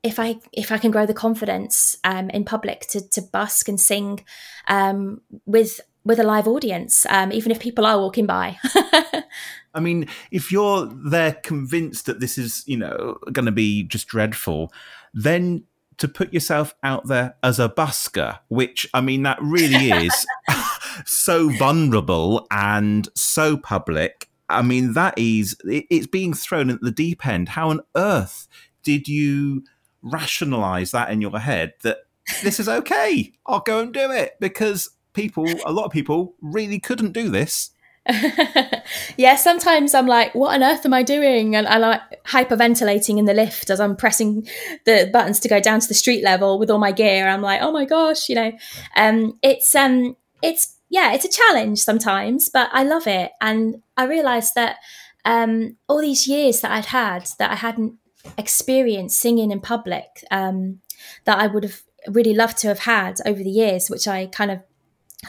if 0.03 0.19
I 0.19 0.39
if 0.51 0.71
I 0.71 0.77
can 0.77 0.91
grow 0.91 1.05
the 1.05 1.13
confidence 1.13 1.95
um, 2.03 2.29
in 2.29 2.43
public 2.43 2.81
to 2.89 3.07
to 3.09 3.21
busk 3.21 3.69
and 3.69 3.79
sing 3.79 4.25
um, 4.67 5.21
with 5.45 5.79
with 6.09 6.19
a 6.19 6.23
live 6.23 6.47
audience, 6.47 7.05
um, 7.09 7.31
even 7.31 7.51
if 7.51 7.59
people 7.59 7.85
are 7.85 7.99
walking 7.99 8.25
by. 8.25 8.57
I 9.73 9.79
mean, 9.79 10.07
if 10.31 10.51
you're 10.51 10.87
there 10.87 11.33
convinced 11.33 12.07
that 12.07 12.19
this 12.19 12.37
is 12.37 12.63
you 12.67 12.77
know 12.77 13.19
going 13.31 13.45
to 13.45 13.51
be 13.51 13.83
just 13.83 14.07
dreadful, 14.07 14.73
then 15.13 15.63
to 15.97 16.07
put 16.07 16.33
yourself 16.33 16.73
out 16.81 17.07
there 17.07 17.35
as 17.43 17.59
a 17.59 17.69
busker, 17.69 18.39
which 18.47 18.89
I 18.93 19.01
mean 19.01 19.21
that 19.23 19.37
really 19.39 19.91
is 19.91 20.25
so 21.05 21.49
vulnerable 21.49 22.47
and 22.49 23.07
so 23.15 23.55
public. 23.55 24.29
I 24.49 24.63
mean 24.63 24.93
that 24.93 25.13
is 25.15 25.55
it's 25.63 26.07
being 26.07 26.33
thrown 26.33 26.71
at 26.71 26.81
the 26.81 26.91
deep 26.91 27.25
end. 27.27 27.49
How 27.49 27.69
on 27.69 27.81
earth 27.95 28.47
did 28.83 29.07
you? 29.07 29.63
rationalize 30.01 30.91
that 30.91 31.09
in 31.09 31.19
your 31.21 31.37
head 31.39 31.73
that 31.83 31.97
this 32.43 32.59
is 32.59 32.69
okay. 32.69 33.33
I'll 33.45 33.59
go 33.59 33.81
and 33.81 33.93
do 33.93 34.11
it 34.11 34.35
because 34.39 34.89
people, 35.13 35.47
a 35.65 35.71
lot 35.71 35.85
of 35.85 35.91
people, 35.91 36.35
really 36.41 36.79
couldn't 36.79 37.11
do 37.11 37.29
this. 37.29 37.71
yeah, 39.17 39.35
sometimes 39.35 39.93
I'm 39.93 40.07
like, 40.07 40.33
what 40.33 40.55
on 40.55 40.63
earth 40.63 40.85
am 40.85 40.93
I 40.93 41.03
doing? 41.03 41.55
And 41.55 41.67
I 41.67 41.77
like 41.77 42.01
hyperventilating 42.25 43.17
in 43.17 43.25
the 43.25 43.33
lift 43.33 43.69
as 43.69 43.79
I'm 43.79 43.95
pressing 43.95 44.47
the 44.85 45.09
buttons 45.11 45.39
to 45.41 45.49
go 45.49 45.59
down 45.59 45.79
to 45.79 45.87
the 45.87 45.93
street 45.93 46.23
level 46.23 46.57
with 46.57 46.71
all 46.71 46.79
my 46.79 46.91
gear. 46.91 47.27
I'm 47.27 47.41
like, 47.41 47.61
oh 47.61 47.71
my 47.71 47.85
gosh, 47.85 48.29
you 48.29 48.35
know, 48.35 48.51
um, 48.95 49.37
it's 49.43 49.75
um, 49.75 50.15
it's 50.41 50.77
yeah, 50.89 51.13
it's 51.13 51.25
a 51.25 51.29
challenge 51.29 51.79
sometimes, 51.79 52.49
but 52.49 52.69
I 52.73 52.83
love 52.83 53.05
it, 53.05 53.31
and 53.41 53.83
I 53.95 54.05
realised 54.05 54.55
that 54.55 54.77
um, 55.25 55.77
all 55.87 56.01
these 56.01 56.27
years 56.27 56.61
that 56.61 56.71
I'd 56.71 56.85
had 56.85 57.29
that 57.37 57.51
I 57.51 57.55
hadn't 57.55 57.95
experienced 58.37 59.19
singing 59.19 59.51
in 59.51 59.59
public 59.59 60.23
um, 60.31 60.79
that 61.25 61.39
I 61.39 61.47
would 61.47 61.63
have 61.63 61.81
really 62.07 62.33
loved 62.33 62.57
to 62.59 62.67
have 62.69 62.79
had 62.79 63.17
over 63.25 63.43
the 63.43 63.49
years, 63.49 63.89
which 63.89 64.07
I 64.07 64.25
kind 64.25 64.51
of 64.51 64.61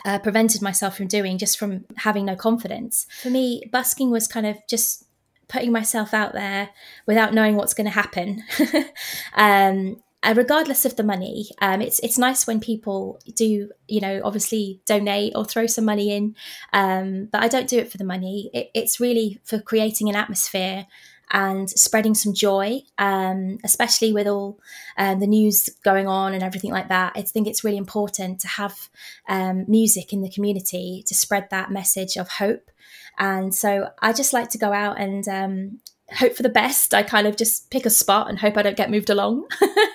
uh, 0.05 0.19
prevented 0.19 0.63
myself 0.63 0.97
from 0.97 1.07
doing 1.07 1.39
just 1.39 1.59
from 1.59 1.85
having 1.97 2.25
no 2.25 2.37
confidence. 2.37 3.07
For 3.23 3.31
me, 3.31 3.63
busking 3.73 4.11
was 4.11 4.29
kind 4.29 4.47
of 4.47 4.57
just 4.69 5.05
putting 5.49 5.73
myself 5.73 6.15
out 6.15 6.33
there 6.33 6.71
without 7.07 7.35
knowing 7.35 7.57
what's 7.57 7.75
going 7.75 7.87
to 7.87 7.91
happen. 7.91 8.43
um, 9.35 10.01
uh, 10.23 10.35
regardless 10.37 10.85
of 10.85 10.97
the 10.97 11.03
money, 11.03 11.49
um, 11.63 11.81
it's 11.81 11.99
it's 12.01 12.19
nice 12.19 12.47
when 12.47 12.61
people 12.61 13.19
do, 13.35 13.71
you 13.89 14.01
know, 14.01 14.21
obviously 14.23 14.81
donate 14.85 15.33
or 15.35 15.45
throw 15.45 15.67
some 15.67 15.87
money 15.87 16.15
in. 16.15 16.37
Um, 16.75 17.29
but 17.33 17.43
I 17.43 17.49
don't 17.49 17.69
do 17.69 17.79
it 17.79 17.91
for 17.91 17.97
the 17.97 18.05
money. 18.05 18.51
It, 18.53 18.71
it's 18.75 19.01
really 19.01 19.41
for 19.45 19.59
creating 19.59 20.11
an 20.11 20.17
atmosphere 20.17 20.87
and 21.31 21.71
spreading 21.71 22.15
some 22.15 22.35
joy, 22.35 22.81
um, 22.99 23.59
especially 23.65 24.13
with 24.13 24.27
all 24.27 24.59
um, 24.99 25.21
the 25.21 25.27
news 25.27 25.69
going 25.85 26.09
on 26.09 26.35
and 26.35 26.43
everything 26.43 26.73
like 26.73 26.89
that. 26.89 27.13
I 27.15 27.23
think 27.23 27.47
it's 27.47 27.63
really 27.63 27.77
important 27.77 28.41
to 28.41 28.49
have 28.49 28.89
um, 29.29 29.65
music 29.69 30.13
in 30.13 30.23
the 30.23 30.31
community 30.31 31.05
to 31.07 31.15
spread 31.15 31.49
that 31.51 31.71
message 31.71 32.17
of 32.17 32.29
hope. 32.29 32.71
And 33.19 33.55
so 33.55 33.91
I 34.01 34.13
just 34.13 34.33
like 34.33 34.51
to 34.51 34.59
go 34.59 34.73
out 34.73 34.99
and 34.99 35.27
um, 35.29 35.81
hope 36.13 36.35
for 36.35 36.43
the 36.43 36.49
best. 36.49 36.95
I 36.95 37.03
kind 37.03 37.27
of 37.27 37.37
just 37.37 37.71
pick 37.71 37.87
a 37.87 37.91
spot 37.91 38.29
and 38.29 38.39
hope 38.39 38.57
I 38.57 38.63
don't 38.63 38.77
get 38.77 38.91
moved 38.91 39.11
along. 39.11 39.47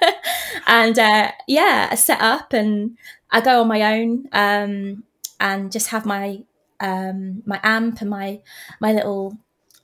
and 0.68 0.98
uh, 0.98 1.32
yeah, 1.48 1.90
I 1.92 1.96
set 1.96 2.22
up 2.22 2.54
and 2.54 2.98
I 3.32 3.42
go 3.42 3.62
on 3.62 3.68
my 3.68 4.00
own 4.00 4.26
um, 4.32 5.04
and 5.40 5.72
just 5.72 5.88
have 5.88 6.06
my 6.06 6.44
um, 6.80 7.42
my 7.46 7.60
amp 7.64 8.02
and 8.02 8.10
my 8.10 8.42
my 8.80 8.92
little 8.94 9.38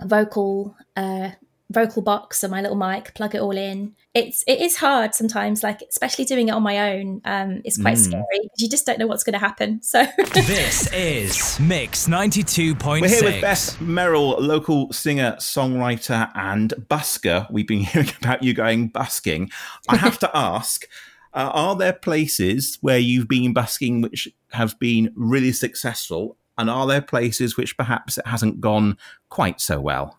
vocal 0.06 0.76
uh, 0.96 1.32
vocal 1.72 2.02
box 2.02 2.44
and 2.44 2.52
my 2.52 2.62
little 2.62 2.78
mic, 2.78 3.14
plug 3.16 3.34
it 3.34 3.42
all 3.42 3.58
in. 3.58 3.96
It's 4.14 4.44
it 4.46 4.60
is 4.60 4.78
hard 4.78 5.16
sometimes, 5.16 5.64
like 5.64 5.82
especially 5.90 6.26
doing 6.26 6.50
it 6.50 6.52
on 6.52 6.64
my 6.64 6.94
own. 6.94 7.22
Um, 7.26 7.62
it's 7.64 7.82
quite 7.82 7.98
mm. 7.98 8.06
scary 8.06 8.40
because 8.44 8.62
you 8.62 8.70
just 8.70 8.86
don't 8.86 9.00
know 9.00 9.08
what's 9.08 9.24
going 9.24 9.34
to 9.34 9.40
happen. 9.40 9.82
So 9.82 10.06
this 10.34 10.92
is 10.94 11.60
Mix 11.60 12.08
ninety 12.08 12.44
two 12.44 12.76
point. 12.76 13.04
We're 13.04 13.10
here 13.10 13.24
with 13.24 13.42
Beth 13.42 13.78
Merril, 13.80 14.40
local 14.40 14.92
singer, 14.92 15.36
songwriter, 15.40 16.30
and 16.36 16.74
busker. 16.90 17.50
We've 17.52 17.68
been 17.68 17.80
hearing 17.84 18.12
about 18.22 18.44
you 18.44 18.54
going 18.54 18.90
busking. 18.90 19.50
I 19.90 19.98
have 19.98 20.20
to 20.20 20.32
ask. 20.36 20.88
Uh, 21.34 21.50
are 21.54 21.78
there 21.78 21.94
places 21.94 22.78
where 22.82 23.00
you've 23.00 23.30
been 23.30 23.54
busking 23.54 24.02
which 24.02 24.28
have 24.50 24.78
been 24.80 25.14
really 25.16 25.54
successful 25.54 26.36
and 26.58 26.70
are 26.70 26.88
there 26.88 27.02
places 27.02 27.58
which 27.58 27.78
perhaps 27.78 28.18
it 28.18 28.28
hasn't 28.28 28.62
gone 28.62 28.98
quite 29.30 29.62
so 29.62 29.80
well? 29.80 30.18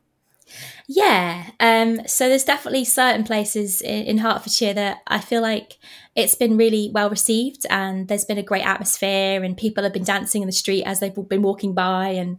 Yeah, 0.89 1.51
um, 1.61 2.07
so 2.07 2.29
there's 2.29 2.45
definitely 2.45 2.85
certain 2.85 3.25
places 3.25 3.81
in, 3.81 4.05
in, 4.05 4.19
Hertfordshire 4.19 4.75
that 4.75 4.99
I 5.07 5.19
feel 5.19 5.41
like 5.41 5.79
it's 6.15 6.35
been 6.35 6.57
really 6.57 6.91
well 6.93 7.09
received, 7.09 7.65
and 7.71 8.09
there's 8.09 8.25
been 8.25 8.39
a 8.39 8.43
great 8.43 8.67
atmosphere, 8.67 9.43
and 9.43 9.57
people 9.57 9.85
have 9.85 9.93
been 9.93 10.05
dancing 10.05 10.43
in 10.43 10.47
the 10.47 10.53
street 10.53 10.83
as 10.85 11.01
they've 11.01 11.15
been 11.29 11.43
walking 11.43 11.73
by, 11.73 12.09
and 12.09 12.39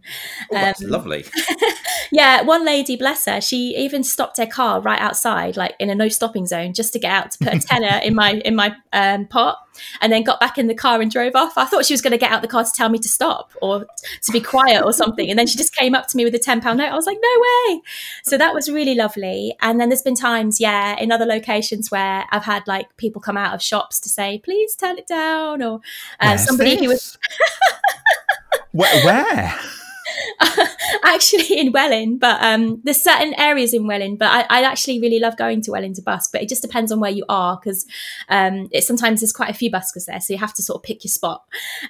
oh, 0.52 0.54
that's 0.54 0.82
um, 0.82 0.90
lovely. 0.90 1.24
yeah, 2.14 2.42
one 2.42 2.64
lady, 2.64 2.94
bless 2.94 3.24
her, 3.24 3.40
she 3.40 3.76
even 3.76 4.04
stopped 4.04 4.36
her 4.36 4.46
car 4.46 4.80
right 4.80 5.00
outside, 5.00 5.56
like 5.56 5.74
in 5.80 5.90
a 5.90 5.96
no 5.96 6.08
stopping 6.08 6.46
zone, 6.46 6.72
just 6.72 6.92
to 6.92 7.00
get 7.00 7.10
out 7.10 7.32
to 7.32 7.38
put 7.38 7.54
a 7.54 7.58
tenner 7.58 8.00
in 8.04 8.14
my 8.14 8.34
in 8.44 8.54
my 8.54 8.72
um, 8.92 9.26
pot, 9.26 9.58
and 10.00 10.12
then 10.12 10.22
got 10.22 10.38
back 10.38 10.56
in 10.56 10.68
the 10.68 10.76
car 10.76 11.00
and 11.00 11.10
drove 11.10 11.34
off. 11.34 11.58
I 11.58 11.64
thought 11.64 11.84
she 11.84 11.92
was 11.92 12.00
going 12.00 12.12
to 12.12 12.16
get 12.16 12.30
out 12.30 12.40
the 12.40 12.46
car 12.46 12.62
to 12.62 12.70
tell 12.70 12.88
me 12.88 13.00
to 13.00 13.08
stop 13.08 13.50
or 13.60 13.84
to 14.22 14.32
be 14.32 14.40
quiet 14.40 14.84
or 14.84 14.92
something, 14.92 15.28
and 15.28 15.36
then 15.36 15.48
she 15.48 15.58
just 15.58 15.74
came 15.74 15.92
up 15.92 16.06
to 16.06 16.16
me 16.16 16.24
with 16.24 16.36
a 16.36 16.38
ten 16.38 16.60
pound 16.60 16.78
note. 16.78 16.92
I 16.92 16.94
was 16.94 17.06
like, 17.06 17.18
no 17.20 17.40
way. 17.40 17.82
So 18.22 18.38
that 18.38 18.54
was 18.54 18.70
really 18.70 18.94
lovely. 18.94 19.56
And 19.60 19.80
then 19.80 19.88
there's 19.88 20.02
been 20.02 20.14
times, 20.14 20.60
yeah, 20.60 20.96
in 21.00 21.10
other 21.10 21.26
locations 21.26 21.90
where 21.90 22.26
I've 22.30 22.44
had 22.44 22.62
like 22.68 22.96
people 22.96 23.20
come 23.20 23.36
out 23.36 23.54
of 23.56 23.60
shops 23.60 23.98
to 23.98 24.08
say, 24.08 24.38
please 24.38 24.76
turn 24.76 24.98
it 24.98 25.08
down, 25.08 25.62
or 25.62 25.80
uh, 26.20 26.36
somebody 26.36 26.76
this? 26.76 26.80
who 26.80 26.88
was. 26.90 27.18
where? 28.72 29.58
actually 31.04 31.58
in 31.58 31.72
Welwyn, 31.72 32.18
but 32.18 32.42
um, 32.42 32.80
there's 32.84 33.02
certain 33.02 33.34
areas 33.34 33.74
in 33.74 33.86
Welwyn, 33.86 34.16
but 34.16 34.30
I, 34.30 34.46
I, 34.50 34.62
actually 34.64 35.00
really 35.00 35.18
love 35.20 35.36
going 35.36 35.60
to 35.62 35.72
Welwyn 35.72 35.94
to 35.94 36.02
bus, 36.02 36.28
but 36.28 36.42
it 36.42 36.48
just 36.48 36.62
depends 36.62 36.90
on 36.90 37.00
where 37.00 37.10
you 37.10 37.24
are 37.28 37.58
because 37.62 37.86
um, 38.28 38.68
it 38.72 38.84
sometimes 38.84 39.20
there's 39.20 39.32
quite 39.32 39.50
a 39.50 39.54
few 39.54 39.70
buskers 39.70 40.06
there, 40.06 40.20
so 40.20 40.32
you 40.32 40.38
have 40.38 40.54
to 40.54 40.62
sort 40.62 40.78
of 40.78 40.82
pick 40.82 41.04
your 41.04 41.10
spot. 41.10 41.44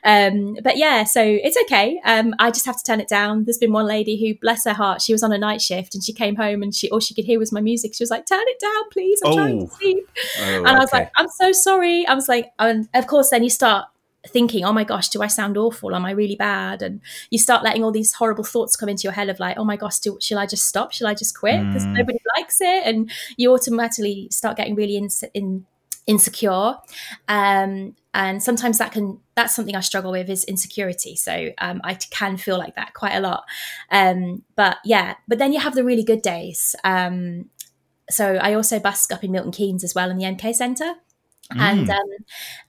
Um, 0.05 0.57
but 0.63 0.77
yeah, 0.77 1.05
so 1.05 1.23
it's 1.23 1.57
okay. 1.63 2.01
Um, 2.05 2.35
I 2.39 2.51
just 2.51 2.67
have 2.67 2.77
to 2.77 2.85
turn 2.85 3.01
it 3.01 3.09
down. 3.09 3.45
There's 3.45 3.59
been 3.59 3.73
one 3.73 3.87
lady 3.87 4.21
who, 4.21 4.39
bless 4.41 4.65
her 4.65 4.73
heart, 4.73 5.03
she 5.03 5.13
was 5.13 5.23
on 5.23 5.33
a 5.33 5.39
night 5.39 5.61
shift 5.61 5.95
and 5.95 6.03
she 6.03 6.13
came 6.13 6.37
home 6.37 6.63
and 6.63 6.75
she 6.75 6.91
all 6.91 7.01
she 7.01 7.15
could 7.15 7.25
hear 7.25 7.39
was 7.39 7.53
my 7.53 7.61
music. 7.61 7.95
She 7.95 8.03
was 8.03 8.11
like, 8.11 8.27
"Turn 8.27 8.43
it 8.43 8.61
down, 8.61 8.91
please. 8.91 9.21
I'm 9.25 9.33
oh. 9.33 9.37
trying 9.37 9.59
to 9.61 9.67
oh. 9.67 9.77
sleep." 9.79 10.09
Oh, 10.41 10.59
and 10.59 10.69
I 10.69 10.79
was 10.79 10.93
like, 10.93 11.11
"I'm 11.17 11.29
so 11.29 11.53
sorry." 11.53 12.07
I 12.07 12.15
was 12.15 12.29
like, 12.29 12.53
and 12.59 12.89
of 12.95 13.07
course, 13.07 13.31
then 13.31 13.43
you 13.43 13.51
start 13.51 13.87
thinking, 14.29 14.65
oh 14.65 14.73
my 14.73 14.85
gosh, 14.85 15.09
do 15.09 15.23
I 15.23 15.27
sound 15.27 15.57
awful? 15.57 15.95
Am 15.95 16.05
I 16.05 16.13
really 16.13 16.37
bad? 16.37 16.83
And 16.83 17.01
you 17.31 17.39
start 17.39 17.63
letting 17.63 17.85
all 17.85 17.93
these 17.93 18.15
horrible 18.15 18.45
thoughts 18.45 18.77
come 18.77 18.89
into 18.89 19.03
your 19.03 19.13
head 19.13 19.29
of 19.29 19.39
like, 19.39 19.59
oh 19.59 19.65
my 19.65 19.77
gosh, 19.77 19.99
do, 19.99 20.19
shall 20.21 20.39
I 20.39 20.47
just 20.47 20.67
stop? 20.67 20.93
Shall 20.93 21.07
I 21.07 21.15
just 21.15 21.39
quit? 21.39 21.65
Because 21.67 21.85
mm. 21.85 21.93
nobody 21.93 22.19
likes 22.37 22.61
it. 22.61 22.87
And 22.87 23.11
you 23.37 23.53
automatically 23.53 24.29
start 24.31 24.57
getting 24.57 24.75
really 24.75 24.97
in, 24.97 25.09
in, 25.35 25.67
insecure. 26.07 26.75
Um, 27.29 27.97
and 28.13 28.43
sometimes 28.43 28.79
that 28.79 28.93
can, 28.93 29.21
that's 29.35 29.55
something 29.55 29.75
I 29.75 29.81
struggle 29.81 30.13
with 30.13 30.31
is 30.31 30.45
insecurity. 30.45 31.17
So 31.17 31.51
um, 31.59 31.81
I 31.85 31.95
can 31.95 32.37
feel 32.37 32.59
like 32.59 32.77
that 32.77 32.95
quite 32.95 33.15
a 33.15 33.21
lot. 33.21 33.45
Um, 33.91 34.43
but 34.57 34.79
yeah, 34.85 35.15
but 35.29 35.39
then 35.39 35.53
you 35.53 35.61
have 35.61 35.75
the 35.75 35.85
really 35.85 36.05
good 36.05 36.23
days. 36.23 36.75
Um, 36.85 37.51
so 38.11 38.37
I 38.37 38.55
also 38.55 38.79
busk 38.79 39.13
up 39.13 39.25
in 39.25 39.33
Milton 39.33 39.53
Keynes 39.53 39.83
as 39.83 39.95
well 39.95 40.11
in 40.11 40.19
the 40.19 40.25
MK 40.25 40.55
Centre. 40.55 40.95
Mm. 41.53 41.61
And 41.61 41.91
um, 41.91 42.09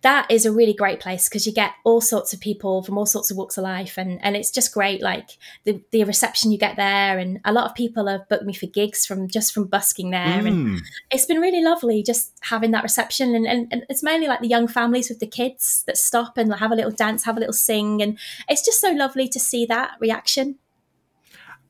that 0.01 0.29
is 0.29 0.45
a 0.45 0.51
really 0.51 0.73
great 0.73 0.99
place 0.99 1.29
because 1.29 1.47
you 1.47 1.53
get 1.53 1.71
all 1.85 2.01
sorts 2.01 2.33
of 2.33 2.41
people 2.41 2.83
from 2.83 2.97
all 2.97 3.05
sorts 3.05 3.31
of 3.31 3.37
walks 3.37 3.57
of 3.57 3.63
life, 3.63 3.97
and, 3.97 4.23
and 4.23 4.35
it's 4.35 4.51
just 4.51 4.73
great. 4.73 5.01
Like 5.01 5.37
the, 5.63 5.81
the 5.91 6.03
reception 6.03 6.51
you 6.51 6.57
get 6.57 6.75
there, 6.75 7.17
and 7.17 7.39
a 7.45 7.53
lot 7.53 7.69
of 7.69 7.75
people 7.75 8.07
have 8.07 8.27
booked 8.27 8.43
me 8.43 8.53
for 8.53 8.65
gigs 8.65 9.05
from 9.05 9.29
just 9.29 9.53
from 9.53 9.67
busking 9.67 10.09
there, 10.09 10.41
mm. 10.41 10.47
and 10.47 10.81
it's 11.09 11.25
been 11.25 11.39
really 11.39 11.63
lovely 11.63 12.03
just 12.03 12.33
having 12.41 12.71
that 12.71 12.83
reception. 12.83 13.33
And, 13.33 13.47
and, 13.47 13.67
and 13.71 13.85
it's 13.89 14.03
mainly 14.03 14.27
like 14.27 14.41
the 14.41 14.47
young 14.47 14.67
families 14.67 15.07
with 15.07 15.19
the 15.19 15.27
kids 15.27 15.83
that 15.87 15.97
stop 15.97 16.37
and 16.37 16.53
have 16.55 16.71
a 16.71 16.75
little 16.75 16.91
dance, 16.91 17.23
have 17.23 17.37
a 17.37 17.39
little 17.39 17.53
sing, 17.53 18.01
and 18.01 18.19
it's 18.49 18.65
just 18.65 18.81
so 18.81 18.91
lovely 18.91 19.29
to 19.29 19.39
see 19.39 19.65
that 19.67 19.91
reaction. 20.01 20.57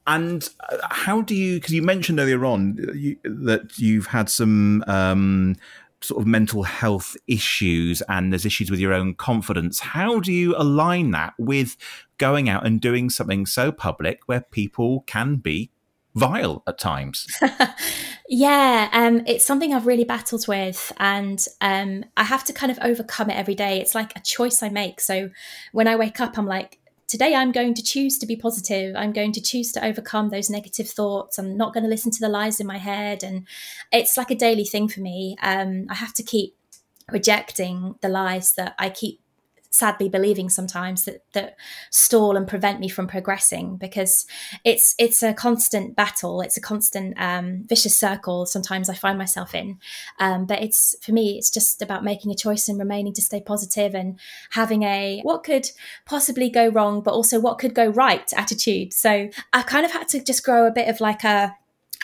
And 0.08 0.50
uh, 0.72 0.78
how 0.89 1.22
do 1.22 1.36
you? 1.36 1.56
Because 1.56 1.74
you 1.74 1.84
mentioned 1.84 2.20
earlier 2.20 2.46
on 2.46 2.78
you, 2.96 3.18
that 3.24 3.78
you've 3.78 4.08
had 4.08 4.30
some. 4.30 4.84
Um, 4.88 5.56
sort 6.08 6.22
of 6.22 6.28
mental 6.28 6.63
health 6.63 7.15
issues 7.28 8.02
and 8.08 8.32
there's 8.32 8.46
issues 8.46 8.72
with 8.72 8.80
your 8.80 8.94
own 8.94 9.15
confidence. 9.15 9.80
How 9.80 10.20
do 10.20 10.32
you 10.32 10.56
align 10.58 11.12
that 11.12 11.34
with 11.38 11.78
going 12.18 12.50
out 12.50 12.65
and 12.65 12.80
doing 12.80 13.10
something 13.10 13.46
so 13.46 13.72
public 13.72 14.22
where 14.28 14.41
people 14.41 15.04
can 15.08 15.38
be 15.38 15.72
vile 16.15 16.63
at 16.68 16.78
times? 16.78 17.28
yeah, 18.30 18.89
um, 18.91 19.24
it's 19.28 19.46
something 19.46 19.74
I've 19.74 19.88
really 19.88 20.06
battled 20.06 20.48
with, 20.48 20.91
and 20.98 21.46
um, 21.62 22.06
I 22.18 22.24
have 22.24 22.44
to 22.46 22.54
kind 22.54 22.72
of 22.72 22.80
overcome 22.82 23.30
it 23.30 23.38
every 23.38 23.56
day. 23.56 23.80
It's 23.80 23.96
like 23.96 24.15
a 24.15 24.22
choice 24.22 24.63
I 24.63 24.70
make. 24.70 25.02
So 25.02 25.30
when 25.72 25.88
I 25.88 25.96
wake 25.96 26.20
up, 26.20 26.38
I'm 26.38 26.48
like, 26.48 26.80
today 27.08 27.36
I'm 27.36 27.52
going 27.52 27.74
to 27.76 27.84
choose 27.84 28.18
to 28.20 28.26
be 28.26 28.36
positive. 28.36 28.96
I'm 28.96 29.13
going 29.13 29.32
to 29.34 29.41
choose 29.41 29.72
to 29.74 29.86
overcome 29.86 30.30
those 30.30 30.50
negative 30.50 30.89
thoughts. 30.89 31.38
I'm 31.38 31.58
not 31.58 31.74
going 31.74 31.84
to 31.84 31.89
listen 31.89 32.12
to 32.12 32.20
the 32.20 32.30
lies 32.30 32.60
in 32.60 32.68
my 32.68 32.78
head. 32.78 33.24
And 33.24 33.48
it's 33.91 34.18
like 34.18 34.32
a 34.32 34.36
daily 34.36 34.65
thing 34.65 34.88
for 34.88 35.02
me. 35.02 35.36
Um, 35.41 35.86
I 35.89 35.96
have 35.96 36.13
to 36.13 36.24
keep 36.24 36.56
rejecting 37.12 37.96
the 38.02 38.10
lies 38.10 38.54
that 38.56 38.76
I 38.80 38.89
keep 38.89 39.22
sadly 39.75 40.09
believing 40.09 40.49
sometimes 40.49 41.05
that 41.05 41.23
that 41.33 41.55
stall 41.91 42.38
and 42.38 42.47
prevent 42.47 42.79
me 42.79 42.88
from 42.88 43.07
progressing 43.07 43.77
because 43.77 44.25
it's 44.63 44.95
it's 44.97 45.21
a 45.21 45.33
constant 45.33 45.95
battle. 45.95 46.41
It's 46.41 46.57
a 46.57 46.61
constant 46.61 47.13
um, 47.17 47.65
vicious 47.67 47.97
circle 47.97 48.45
sometimes 48.45 48.89
i 48.89 48.93
find 48.93 49.17
myself 49.17 49.53
in. 49.53 49.77
Um, 50.19 50.45
but 50.45 50.61
it's 50.61 50.95
for 51.01 51.11
me 51.11 51.38
it's 51.38 51.49
just 51.49 51.81
about 51.81 52.03
making 52.03 52.31
a 52.31 52.35
choice 52.35 52.69
and 52.69 52.79
remaining 52.79 53.13
to 53.13 53.21
stay 53.21 53.41
positive 53.41 53.93
and 53.93 54.19
having 54.51 54.83
a 54.83 55.21
what 55.23 55.43
could 55.43 55.69
possibly 56.05 56.49
go 56.49 56.67
wrong 56.69 57.01
but 57.01 57.13
also 57.13 57.39
what 57.39 57.59
could 57.59 57.73
go 57.73 57.88
right 57.88 58.31
attitude. 58.35 58.93
So 58.93 59.29
i 59.53 59.61
kind 59.61 59.85
of 59.85 59.91
had 59.91 60.07
to 60.09 60.23
just 60.23 60.43
grow 60.43 60.65
a 60.67 60.71
bit 60.71 60.88
of 60.88 61.01
like 61.01 61.23
a 61.23 61.55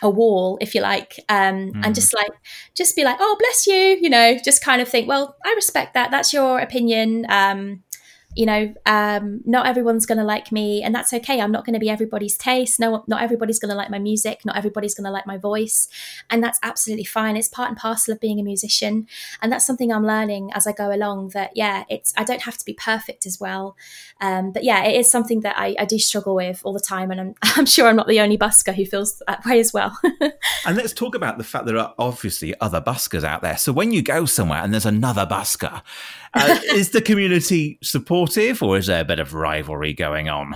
a 0.02 0.10
wall, 0.10 0.58
if 0.62 0.74
you 0.74 0.82
like, 0.82 1.20
um, 1.30 1.72
mm. 1.72 1.86
and 1.86 1.96
just 1.96 2.14
like 2.14 2.32
just 2.76 2.96
be 2.96 3.04
like, 3.04 3.18
oh, 3.20 3.36
bless 3.40 3.68
you, 3.68 3.98
you 4.02 4.10
know, 4.10 4.38
just 4.44 4.64
kind 4.64 4.82
of 4.82 4.88
think, 4.88 5.08
well, 5.08 5.36
I 5.46 5.54
respect 5.54 5.94
that. 5.94 6.12
That's 6.12 6.34
your 6.34 6.60
opinion. 6.60 7.26
Um, 7.30 7.84
you 8.36 8.46
know, 8.46 8.74
um, 8.86 9.42
not 9.46 9.66
everyone's 9.68 10.06
going 10.06 10.18
to 10.18 10.24
like 10.24 10.52
me, 10.52 10.82
and 10.84 10.96
that's 10.96 11.14
okay. 11.14 11.42
I'm 11.42 11.52
not 11.52 11.66
going 11.66 11.74
to 11.74 11.80
be 11.80 11.90
everybody's 11.90 12.38
taste. 12.38 12.80
No, 12.80 13.04
not 13.08 13.22
everybody's 13.22 13.60
going 13.60 13.70
to 13.70 13.76
like 13.76 13.90
my 13.90 14.00
music. 14.00 14.46
Not 14.46 14.58
everybody's 14.58 14.96
going 14.96 15.06
to 15.06 15.12
like 15.12 15.28
my 15.28 15.38
voice, 15.38 15.88
and 16.30 16.44
that's 16.44 16.60
absolutely 16.64 17.04
fine. 17.06 17.36
It's 17.36 17.48
part 17.48 17.70
and 17.70 17.78
parcel 17.78 18.14
of 18.14 18.20
being 18.20 18.40
a 18.40 18.44
musician, 18.44 19.08
and 19.42 19.52
that's 19.52 19.66
something 19.66 19.92
I'm 19.92 20.06
learning 20.06 20.52
as 20.54 20.66
I 20.66 20.72
go 20.72 20.94
along. 20.94 21.30
That 21.30 21.52
yeah, 21.56 21.84
it's 21.90 22.14
I 22.18 22.24
don't 22.24 22.44
have 22.44 22.58
to 22.58 22.66
be 22.66 22.74
perfect 22.74 23.26
as 23.26 23.40
well, 23.40 23.76
um, 24.22 24.52
but 24.52 24.64
yeah, 24.64 24.84
it 24.86 24.98
is 24.98 25.10
something 25.10 25.42
that 25.42 25.58
I, 25.58 25.76
I, 25.80 25.86
do 25.86 25.98
struggle 25.98 26.36
with 26.36 26.62
all 26.64 26.74
the 26.74 26.80
time, 26.80 27.12
and 27.12 27.20
I'm, 27.20 27.36
I'm 27.42 27.66
sure 27.66 27.88
I'm 27.88 27.96
not 27.96 28.08
the 28.08 28.20
only 28.20 28.38
busker 28.38 28.74
who 28.74 28.86
feels 28.86 29.22
that 29.28 29.44
way 29.46 29.60
as 29.60 29.74
well. 29.74 29.98
and 30.66 30.78
let's 30.78 30.94
talk 30.94 31.16
about 31.16 31.38
the 31.38 31.44
fact 31.44 31.66
there 31.66 31.78
are 31.78 31.94
obviously 31.98 32.54
other 32.62 32.80
buskers 32.80 33.24
out 33.24 33.42
there. 33.42 33.58
So 33.58 33.74
when 33.74 33.92
you 33.92 34.02
go 34.02 34.26
somewhere 34.26 34.62
and 34.62 34.72
there's 34.72 34.86
another 34.86 35.26
busker, 35.26 35.82
uh, 36.34 36.60
is 36.74 36.92
the 36.92 37.02
community 37.02 37.78
supportive 37.82 38.64
or 38.64 38.78
is 38.78 38.88
there 38.88 39.02
a 39.02 39.06
bit 39.06 39.20
of 39.20 39.34
rivalry 39.34 39.94
going 39.94 40.30
on? 40.30 40.56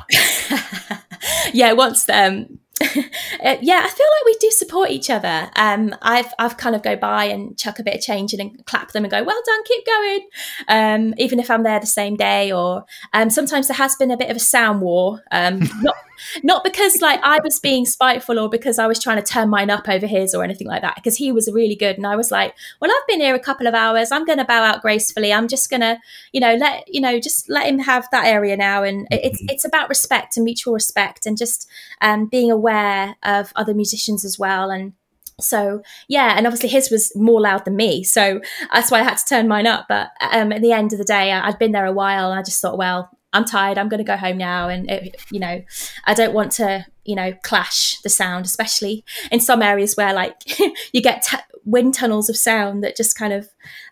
yeah, 1.54 1.74
once 1.74 2.08
um, 2.10 2.60
uh, 2.82 3.56
yeah, 3.62 3.82
I 3.84 3.90
feel 3.90 4.08
like 4.08 4.26
we 4.26 4.36
do 4.40 4.52
support 4.52 4.90
each 4.90 5.10
other. 5.10 5.50
Um, 5.56 5.96
I've 6.02 6.34
I've 6.38 6.58
kind 6.58 6.76
of 6.76 6.84
go 6.84 6.98
by 6.98 7.26
and 7.26 7.58
chuck 7.58 7.80
a 7.80 7.84
bit 7.84 7.96
of 7.96 8.02
change 8.02 8.34
in 8.34 8.42
and 8.42 8.66
clap 8.66 8.92
them 8.92 9.06
and 9.06 9.12
go, 9.12 9.24
"Well 9.24 9.42
done, 9.46 9.64
keep 9.64 9.86
going." 9.86 10.28
Um, 10.68 11.14
even 11.18 11.40
if 11.40 11.50
I'm 11.50 11.64
there 11.64 11.80
the 11.80 11.86
same 11.86 12.18
day, 12.18 12.52
or 12.52 12.84
um, 13.14 13.30
sometimes 13.30 13.70
there 13.70 13.78
has 13.78 13.96
been 13.96 14.12
a 14.12 14.18
bit 14.18 14.30
of 14.30 14.36
a 14.36 14.42
sound 14.42 14.82
war. 14.82 15.24
Um, 15.32 15.60
not 15.82 15.96
not 16.44 16.64
because 16.64 17.02
like 17.02 17.20
I 17.24 17.40
was 17.44 17.60
being 17.60 17.86
spiteful 17.86 18.40
or 18.40 18.50
because 18.50 18.78
I 18.78 18.88
was 18.88 19.00
trying 19.00 19.18
to 19.18 19.24
turn 19.24 19.50
mine 19.50 19.70
up 19.70 19.88
over 19.88 20.06
his 20.06 20.36
or 20.36 20.44
anything 20.44 20.68
like 20.68 20.82
that. 20.82 20.96
Because 20.96 21.18
he 21.18 21.32
was 21.32 21.50
really 21.52 21.76
good, 21.76 21.98
and 21.98 22.06
I 22.06 22.16
was 22.16 22.32
like, 22.32 22.54
"Well, 22.82 22.92
I've 22.92 23.08
been 23.08 23.22
here 23.22 23.36
a 23.36 23.40
couple 23.40 23.68
of 23.68 23.74
hours. 23.74 24.12
I'm 24.12 24.26
going 24.26 24.40
to 24.40 24.46
bow 24.46 24.64
out 24.64 24.82
gracefully. 24.82 25.32
I'm 25.32 25.48
just 25.48 25.70
going 25.70 25.82
to, 25.82 25.98
you 26.34 26.42
know, 26.42 26.56
let 26.56 26.84
you 26.88 27.02
know, 27.02 27.20
just 27.20 27.50
let 27.50 27.68
him 27.68 27.80
have 27.80 28.08
that 28.12 28.26
area 28.26 28.58
now." 28.58 28.84
And 28.84 29.08
it's 29.12 29.42
mm-hmm. 29.42 29.50
it's 29.50 29.66
about 29.66 29.90
respect 29.90 30.38
and 30.38 30.44
mutual 30.44 30.74
respect 30.74 31.26
and 31.26 31.38
just 31.38 31.68
um, 32.02 32.26
being 32.28 32.52
aware 32.52 32.66
aware 32.66 33.16
of 33.24 33.52
other 33.56 33.74
musicians 33.74 34.26
as 34.26 34.40
well 34.40 34.72
and 34.72 34.94
so 35.40 35.82
yeah 36.08 36.36
and 36.38 36.48
obviously 36.48 36.70
his 36.70 36.90
was 36.90 37.14
more 37.16 37.42
loud 37.42 37.66
than 37.66 37.76
me 37.76 38.04
so 38.04 38.40
that's 38.74 38.90
why 38.90 39.00
i 39.00 39.04
had 39.04 39.18
to 39.18 39.26
turn 39.26 39.48
mine 39.48 39.68
up 39.68 39.86
but 39.90 40.12
um, 40.32 40.52
at 40.52 40.62
the 40.62 40.72
end 40.72 40.94
of 40.94 41.00
the 41.00 41.06
day 41.06 41.32
i'd 41.32 41.60
been 41.60 41.74
there 41.74 41.86
a 41.86 41.92
while 41.92 42.32
and 42.32 42.40
i 42.40 42.44
just 42.44 42.62
thought 42.62 42.78
well 42.78 43.10
i'm 43.36 43.46
tired 43.46 43.78
i'm 43.78 43.90
going 43.90 44.00
to 44.00 44.04
go 44.04 44.18
home 44.18 44.38
now 44.38 44.68
and 44.68 44.90
it, 44.90 45.16
you 45.32 45.40
know 45.40 45.62
i 46.06 46.14
don't 46.14 46.34
want 46.34 46.52
to 46.52 46.86
you 47.04 47.16
know 47.16 47.34
clash 47.44 48.00
the 48.02 48.10
sound 48.10 48.46
especially 48.46 49.04
in 49.32 49.40
some 49.40 49.62
areas 49.62 49.96
where 49.96 50.14
like 50.14 50.36
you 50.94 51.02
get 51.02 51.24
t- 51.24 51.38
wind 51.66 51.94
tunnels 51.94 52.30
of 52.30 52.38
sound 52.38 52.84
that 52.84 52.96
just 52.96 53.18
kind 53.18 53.34
of 53.34 53.50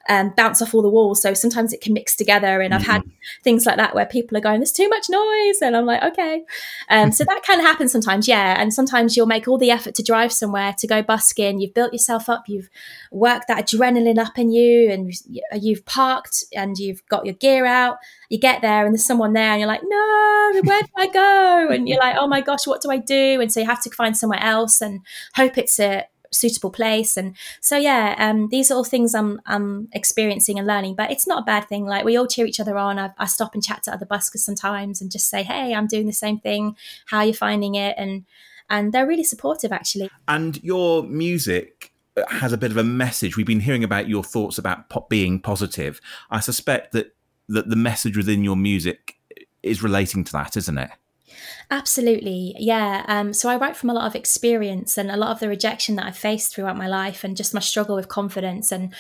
um, 0.07 0.33
bounce 0.38 0.62
off 0.62 0.73
all 0.73 0.81
the 0.81 0.89
walls. 0.89 1.21
So 1.21 1.33
sometimes 1.33 1.73
it 1.73 1.81
can 1.81 1.93
mix 1.93 2.15
together. 2.15 2.62
And 2.62 2.73
I've 2.73 2.81
mm-hmm. 2.81 2.91
had 2.91 3.03
things 3.43 3.65
like 3.65 3.77
that 3.77 3.95
where 3.95 4.05
people 4.05 4.38
are 4.38 4.41
going, 4.41 4.59
there's 4.59 4.71
too 4.71 4.89
much 4.89 5.09
noise. 5.09 5.62
And 5.62 5.75
I'm 5.75 5.86
like, 5.86 6.03
okay. 6.03 6.43
Um, 6.89 7.12
so 7.12 7.23
that 7.23 7.41
can 7.43 7.59
happen 7.59 7.89
sometimes, 7.89 8.27
yeah. 8.27 8.62
And 8.62 8.73
sometimes 8.73 9.17
you'll 9.17 9.25
make 9.25 9.47
all 9.47 9.57
the 9.57 9.71
effort 9.71 9.95
to 9.95 10.03
drive 10.03 10.31
somewhere 10.31 10.73
to 10.77 10.88
go 10.88 11.01
busking. 11.01 11.59
You've 11.59 11.73
built 11.73 11.93
yourself 11.93 12.29
up, 12.29 12.43
you've 12.47 12.69
worked 13.12 13.47
that 13.47 13.65
adrenaline 13.65 14.19
up 14.19 14.38
in 14.38 14.51
you, 14.51 14.91
and 14.91 15.12
you've 15.53 15.86
parked 15.86 16.43
and 16.55 16.77
you've 16.77 17.05
got 17.07 17.25
your 17.25 17.36
gear 17.36 17.65
out. 17.65 17.97
You 18.29 18.39
get 18.39 18.62
there 18.62 18.86
and 18.86 18.93
there's 18.93 19.05
someone 19.05 19.33
there, 19.33 19.51
and 19.51 19.59
you're 19.59 19.67
like, 19.67 19.81
no, 19.83 20.62
where 20.63 20.81
do 20.81 20.89
I 20.97 21.07
go? 21.07 21.67
And 21.69 21.88
you're 21.88 21.99
like, 21.99 22.15
oh 22.19 22.27
my 22.27 22.41
gosh, 22.41 22.65
what 22.65 22.81
do 22.81 22.91
I 22.91 22.97
do? 22.97 23.39
And 23.41 23.51
so 23.51 23.59
you 23.59 23.65
have 23.65 23.83
to 23.83 23.89
find 23.91 24.17
somewhere 24.17 24.41
else 24.41 24.81
and 24.81 25.01
hope 25.36 25.57
it's 25.57 25.79
a 25.79 26.05
suitable 26.34 26.72
place. 26.72 27.17
And 27.17 27.36
so, 27.62 27.78
yeah, 27.78 28.15
um, 28.17 28.50
these 28.50 28.72
are 28.72 28.76
all 28.76 28.84
things 28.84 29.13
I'm, 29.15 29.41
I'm 29.46 29.88
experiencing 29.93 30.58
and 30.58 30.67
learning, 30.67 30.96
but 30.96 31.12
it's 31.12 31.28
not 31.28 31.43
a 31.43 31.46
bad 31.46 31.67
thing. 31.69 31.86
Like 31.86 32.06
we 32.06 32.17
all 32.17 32.28
cheer 32.28 32.46
each 32.46 32.60
other 32.60 32.78
on. 32.78 33.00
I, 33.00 33.12
I 33.17 33.26
stop 33.26 33.54
and 33.54 33.63
chat 33.63 33.84
to 33.84 33.93
other 33.93 34.06
buskers 34.06 34.39
sometimes 34.39 35.02
and 35.02 35.12
just 35.12 35.30
say, 35.30 35.43
Hey, 35.43 35.74
I'm 35.74 35.88
doing 35.88 36.08
the 36.08 36.13
same 36.13 36.39
thing. 36.39 36.76
How 37.08 37.19
are 37.19 37.26
you 37.26 37.34
finding 37.34 37.76
it? 37.76 37.96
And, 37.98 38.26
and 38.69 38.93
they're 38.93 39.08
really 39.08 39.24
supportive 39.24 39.72
actually. 39.72 40.10
And 40.28 40.62
your 40.63 41.04
music 41.04 41.93
has 42.30 42.54
a 42.54 42.58
bit 42.58 42.72
of 42.72 42.78
a 42.78 42.84
message. 42.84 43.38
We've 43.38 43.46
been 43.46 43.60
hearing 43.60 43.84
about 43.84 44.08
your 44.08 44.24
thoughts 44.24 44.58
about 44.58 44.89
pop 44.89 45.10
being 45.10 45.39
positive. 45.39 46.00
I 46.30 46.39
suspect 46.39 46.91
that 46.93 47.15
that 47.50 47.69
the 47.69 47.76
message 47.76 48.15
within 48.15 48.43
your 48.43 48.56
music 48.56 49.15
is 49.62 49.84
relating 49.84 50.24
to 50.24 50.32
that, 50.32 50.56
isn't 50.58 50.78
it? 50.78 50.89
Absolutely, 51.72 52.56
yeah. 52.60 53.04
Um, 53.08 53.34
so 53.34 53.50
I 53.50 53.58
write 53.58 53.76
from 53.76 53.89
a 53.89 53.93
lot 53.93 54.06
of 54.06 54.15
experience 54.15 54.98
and 54.98 55.10
a 55.10 55.17
lot 55.17 55.32
of 55.32 55.39
the 55.39 55.48
rejection 55.48 55.96
that 55.96 56.06
I've 56.06 56.17
faced 56.17 56.54
throughout 56.54 56.78
my 56.78 56.88
life, 56.88 57.24
and 57.24 57.36
just 57.38 57.54
my 57.54 57.60
struggle 57.60 57.96
with 57.96 58.08
confidence 58.08 58.72
and 58.72 58.93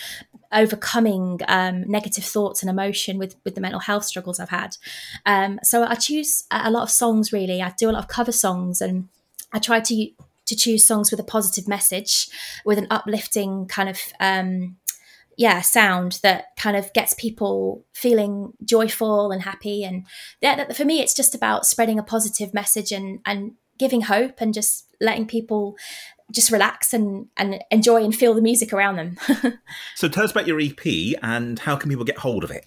overcoming 0.51 1.39
um, 1.47 1.83
negative 1.89 2.23
thoughts 2.23 2.61
and 2.61 2.69
emotion 2.69 3.17
with 3.17 3.35
with 3.43 3.55
the 3.55 3.61
mental 3.61 3.79
health 3.79 4.05
struggles 4.05 4.39
I've 4.39 4.49
had. 4.49 4.77
Um, 5.25 5.59
so 5.63 5.83
I 5.83 5.95
choose 5.95 6.45
a 6.51 6.71
lot 6.71 6.83
of 6.83 6.89
songs. 6.89 7.31
Really, 7.33 7.61
I 7.61 7.73
do 7.77 7.89
a 7.89 7.91
lot 7.91 8.03
of 8.03 8.07
cover 8.07 8.31
songs, 8.31 8.81
and 8.81 9.09
I 9.51 9.59
try 9.59 9.79
to 9.79 10.09
to 10.45 10.55
choose 10.55 10.85
songs 10.85 11.11
with 11.11 11.19
a 11.19 11.23
positive 11.23 11.67
message, 11.67 12.27
with 12.65 12.77
an 12.77 12.87
uplifting 12.89 13.65
kind 13.67 13.89
of 13.89 13.99
um, 14.19 14.77
yeah 15.37 15.61
sound 15.61 16.19
that 16.23 16.55
kind 16.57 16.77
of 16.77 16.91
gets 16.93 17.13
people 17.13 17.85
feeling 17.93 18.53
joyful 18.63 19.31
and 19.31 19.41
happy. 19.41 19.83
And 19.83 20.05
yeah, 20.41 20.71
for 20.73 20.85
me 20.85 21.01
it's 21.01 21.13
just 21.13 21.35
about 21.35 21.65
spreading 21.65 21.99
a 21.99 22.03
positive 22.03 22.53
message 22.53 22.91
and 22.91 23.19
and 23.25 23.53
giving 23.77 24.01
hope 24.01 24.39
and 24.39 24.53
just 24.53 24.87
letting 25.01 25.27
people 25.27 25.75
just 26.31 26.51
relax 26.51 26.93
and 26.93 27.27
and 27.37 27.63
enjoy 27.71 28.03
and 28.03 28.15
feel 28.15 28.33
the 28.33 28.41
music 28.41 28.73
around 28.73 28.97
them. 28.97 29.17
So 29.95 30.07
tell 30.07 30.23
us 30.23 30.31
about 30.31 30.47
your 30.47 30.59
ep 30.59 30.85
and 31.21 31.59
how 31.59 31.75
can 31.75 31.89
people 31.89 32.05
get 32.05 32.17
hold 32.17 32.43
of 32.43 32.51
it? 32.51 32.65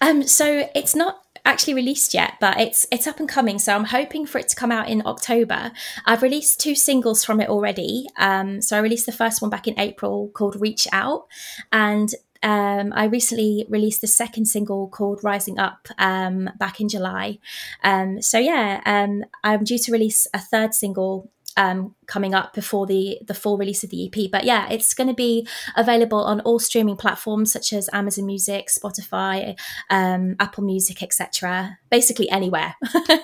Um 0.00 0.22
so 0.26 0.68
it's 0.74 0.94
not 0.94 1.21
actually 1.44 1.74
released 1.74 2.14
yet, 2.14 2.34
but 2.40 2.60
it's 2.60 2.86
it's 2.92 3.06
up 3.06 3.20
and 3.20 3.28
coming. 3.28 3.58
So 3.58 3.74
I'm 3.74 3.84
hoping 3.84 4.26
for 4.26 4.38
it 4.38 4.48
to 4.48 4.56
come 4.56 4.72
out 4.72 4.88
in 4.88 5.02
October. 5.04 5.72
I've 6.06 6.22
released 6.22 6.60
two 6.60 6.74
singles 6.74 7.24
from 7.24 7.40
it 7.40 7.48
already. 7.48 8.06
Um, 8.16 8.62
so 8.62 8.76
I 8.76 8.80
released 8.80 9.06
the 9.06 9.12
first 9.12 9.42
one 9.42 9.50
back 9.50 9.66
in 9.66 9.78
April 9.78 10.30
called 10.34 10.60
"Reach 10.60 10.86
Out," 10.92 11.26
and 11.72 12.14
um, 12.42 12.92
I 12.94 13.04
recently 13.04 13.66
released 13.68 14.00
the 14.00 14.06
second 14.06 14.46
single 14.46 14.88
called 14.88 15.22
Rising 15.22 15.58
Up 15.58 15.86
um, 15.98 16.50
back 16.58 16.80
in 16.80 16.88
July. 16.88 17.38
Um, 17.84 18.20
so, 18.20 18.38
yeah, 18.38 18.80
um, 18.84 19.24
I'm 19.44 19.64
due 19.64 19.78
to 19.78 19.92
release 19.92 20.26
a 20.34 20.40
third 20.40 20.74
single 20.74 21.30
um, 21.56 21.94
coming 22.12 22.34
up 22.34 22.52
before 22.52 22.86
the 22.86 23.18
the 23.26 23.34
full 23.34 23.56
release 23.56 23.82
of 23.82 23.90
the 23.90 24.06
EP. 24.06 24.30
But 24.30 24.44
yeah, 24.44 24.68
it's 24.70 24.92
going 24.92 25.08
to 25.08 25.14
be 25.14 25.48
available 25.76 26.22
on 26.22 26.40
all 26.40 26.58
streaming 26.58 26.96
platforms 26.96 27.50
such 27.50 27.72
as 27.72 27.88
Amazon 27.92 28.26
Music, 28.26 28.68
Spotify, 28.68 29.58
um, 29.88 30.36
Apple 30.38 30.64
Music, 30.64 31.02
etc. 31.02 31.78
Basically 31.90 32.28
anywhere. 32.30 32.74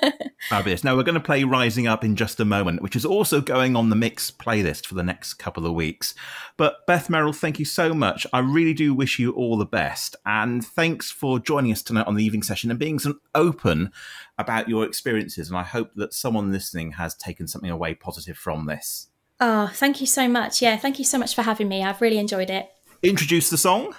Fabulous. 0.48 0.85
Now 0.85 0.96
we're 0.96 1.03
going 1.03 1.14
to 1.14 1.20
play 1.20 1.44
"Rising 1.44 1.87
Up" 1.87 2.03
in 2.03 2.16
just 2.16 2.40
a 2.40 2.46
moment, 2.46 2.81
which 2.81 2.96
is 2.96 3.05
also 3.05 3.42
going 3.42 3.77
on 3.77 3.90
the 3.90 3.96
mix 3.96 4.31
playlist 4.31 4.87
for 4.87 4.94
the 4.94 5.03
next 5.03 5.35
couple 5.35 5.66
of 5.66 5.74
weeks. 5.74 6.14
But 6.57 6.87
Beth 6.87 7.09
Merril, 7.09 7.37
thank 7.37 7.59
you 7.59 7.64
so 7.66 7.92
much. 7.92 8.27
I 8.33 8.38
really 8.38 8.74
do 8.74 8.94
wish 8.94 9.18
you 9.18 9.33
all 9.33 9.59
the 9.59 9.66
best, 9.66 10.16
and 10.24 10.64
thanks 10.64 11.11
for 11.11 11.38
joining 11.38 11.72
us 11.72 11.83
tonight 11.83 12.07
on 12.07 12.14
the 12.14 12.24
evening 12.24 12.42
session 12.42 12.70
and 12.70 12.79
being 12.79 12.98
so 12.98 13.16
open 13.35 13.92
about 14.38 14.68
your 14.68 14.85
experiences. 14.85 15.48
And 15.48 15.59
I 15.59 15.64
hope 15.64 15.90
that 15.96 16.14
someone 16.14 16.53
listening 16.53 16.92
has 16.92 17.14
taken 17.14 17.48
something 17.48 17.70
away 17.70 17.94
positive 17.94 18.38
from 18.38 18.66
this. 18.79 19.09
Oh, 19.41 19.71
thank 19.73 20.01
you 20.01 20.07
so 20.07 20.29
much. 20.29 20.62
Yeah, 20.62 20.77
thank 20.77 20.99
you 20.99 21.05
so 21.05 21.19
much 21.19 21.35
for 21.35 21.43
having 21.43 21.69
me. 21.69 21.83
I've 21.83 22.01
really 22.01 22.19
enjoyed 22.19 22.51
it. 22.51 22.69
Introduce 23.03 23.51
the 23.51 23.59
song. 23.59 23.95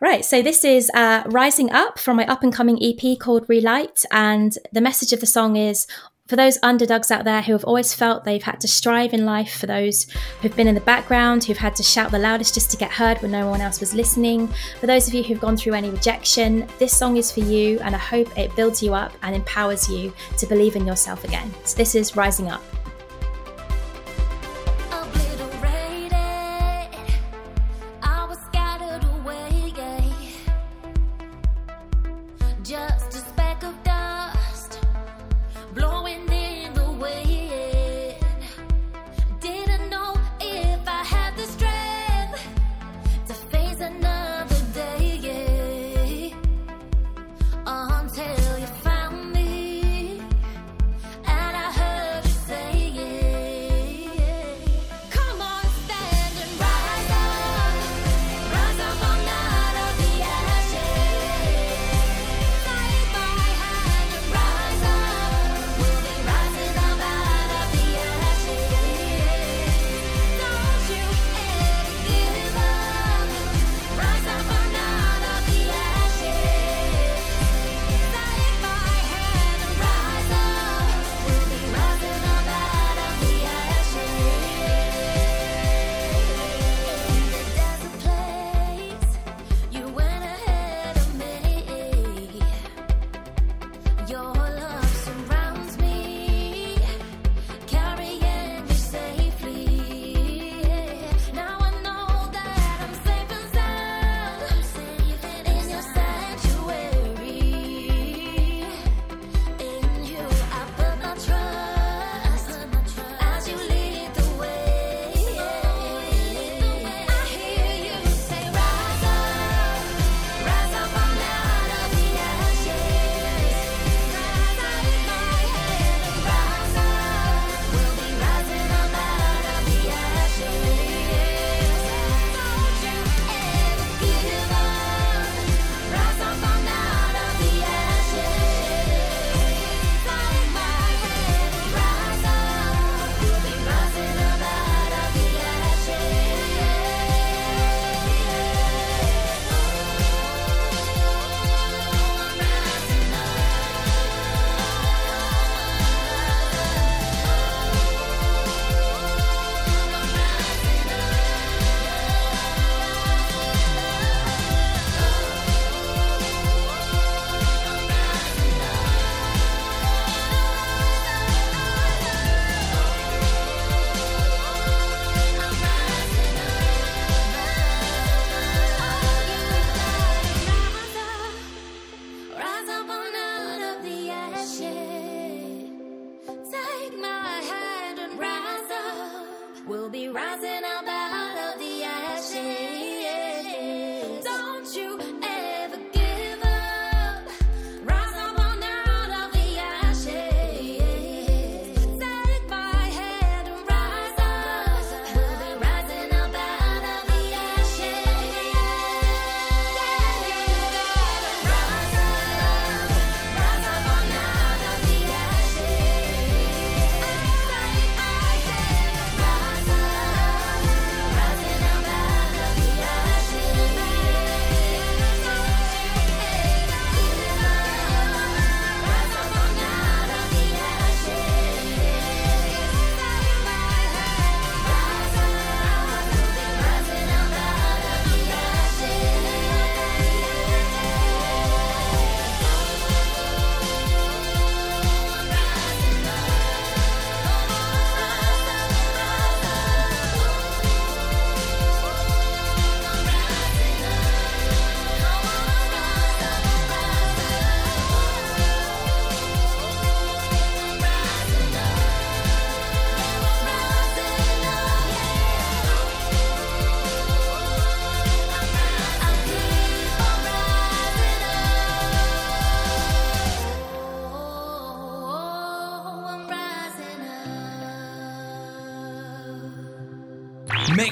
Right, 0.00 0.24
so 0.24 0.42
this 0.42 0.64
is 0.64 0.90
uh, 0.94 1.22
Rising 1.26 1.70
Up 1.72 1.98
from 1.98 2.16
my 2.16 2.26
up 2.26 2.42
and 2.42 2.52
coming 2.52 2.78
EP 2.82 3.18
called 3.18 3.48
Relight. 3.48 4.04
And 4.10 4.56
the 4.72 4.80
message 4.80 5.12
of 5.12 5.20
the 5.20 5.26
song 5.26 5.56
is 5.56 5.86
for 6.28 6.36
those 6.36 6.58
underdogs 6.62 7.10
out 7.10 7.24
there 7.24 7.42
who 7.42 7.52
have 7.52 7.64
always 7.64 7.94
felt 7.94 8.24
they've 8.24 8.42
had 8.42 8.60
to 8.60 8.68
strive 8.68 9.14
in 9.14 9.24
life, 9.24 9.58
for 9.58 9.66
those 9.66 10.06
who've 10.40 10.54
been 10.54 10.68
in 10.68 10.74
the 10.74 10.80
background, 10.82 11.42
who've 11.42 11.56
had 11.56 11.74
to 11.76 11.82
shout 11.82 12.10
the 12.10 12.18
loudest 12.18 12.54
just 12.54 12.70
to 12.70 12.76
get 12.76 12.92
heard 12.92 13.20
when 13.22 13.30
no 13.30 13.48
one 13.48 13.60
else 13.60 13.80
was 13.80 13.94
listening, 13.94 14.46
for 14.78 14.86
those 14.86 15.08
of 15.08 15.14
you 15.14 15.22
who've 15.22 15.40
gone 15.40 15.56
through 15.56 15.72
any 15.72 15.88
rejection, 15.88 16.68
this 16.78 16.96
song 16.96 17.16
is 17.16 17.32
for 17.32 17.40
you, 17.40 17.80
and 17.80 17.94
I 17.94 17.98
hope 17.98 18.36
it 18.38 18.54
builds 18.56 18.82
you 18.82 18.94
up 18.94 19.12
and 19.22 19.34
empowers 19.34 19.88
you 19.88 20.12
to 20.36 20.46
believe 20.46 20.76
in 20.76 20.86
yourself 20.86 21.24
again. 21.24 21.52
So, 21.64 21.76
this 21.76 21.94
is 21.94 22.14
Rising 22.14 22.50
Up. 22.50 22.62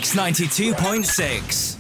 Mix 0.06 0.14
92.6. 0.14 1.75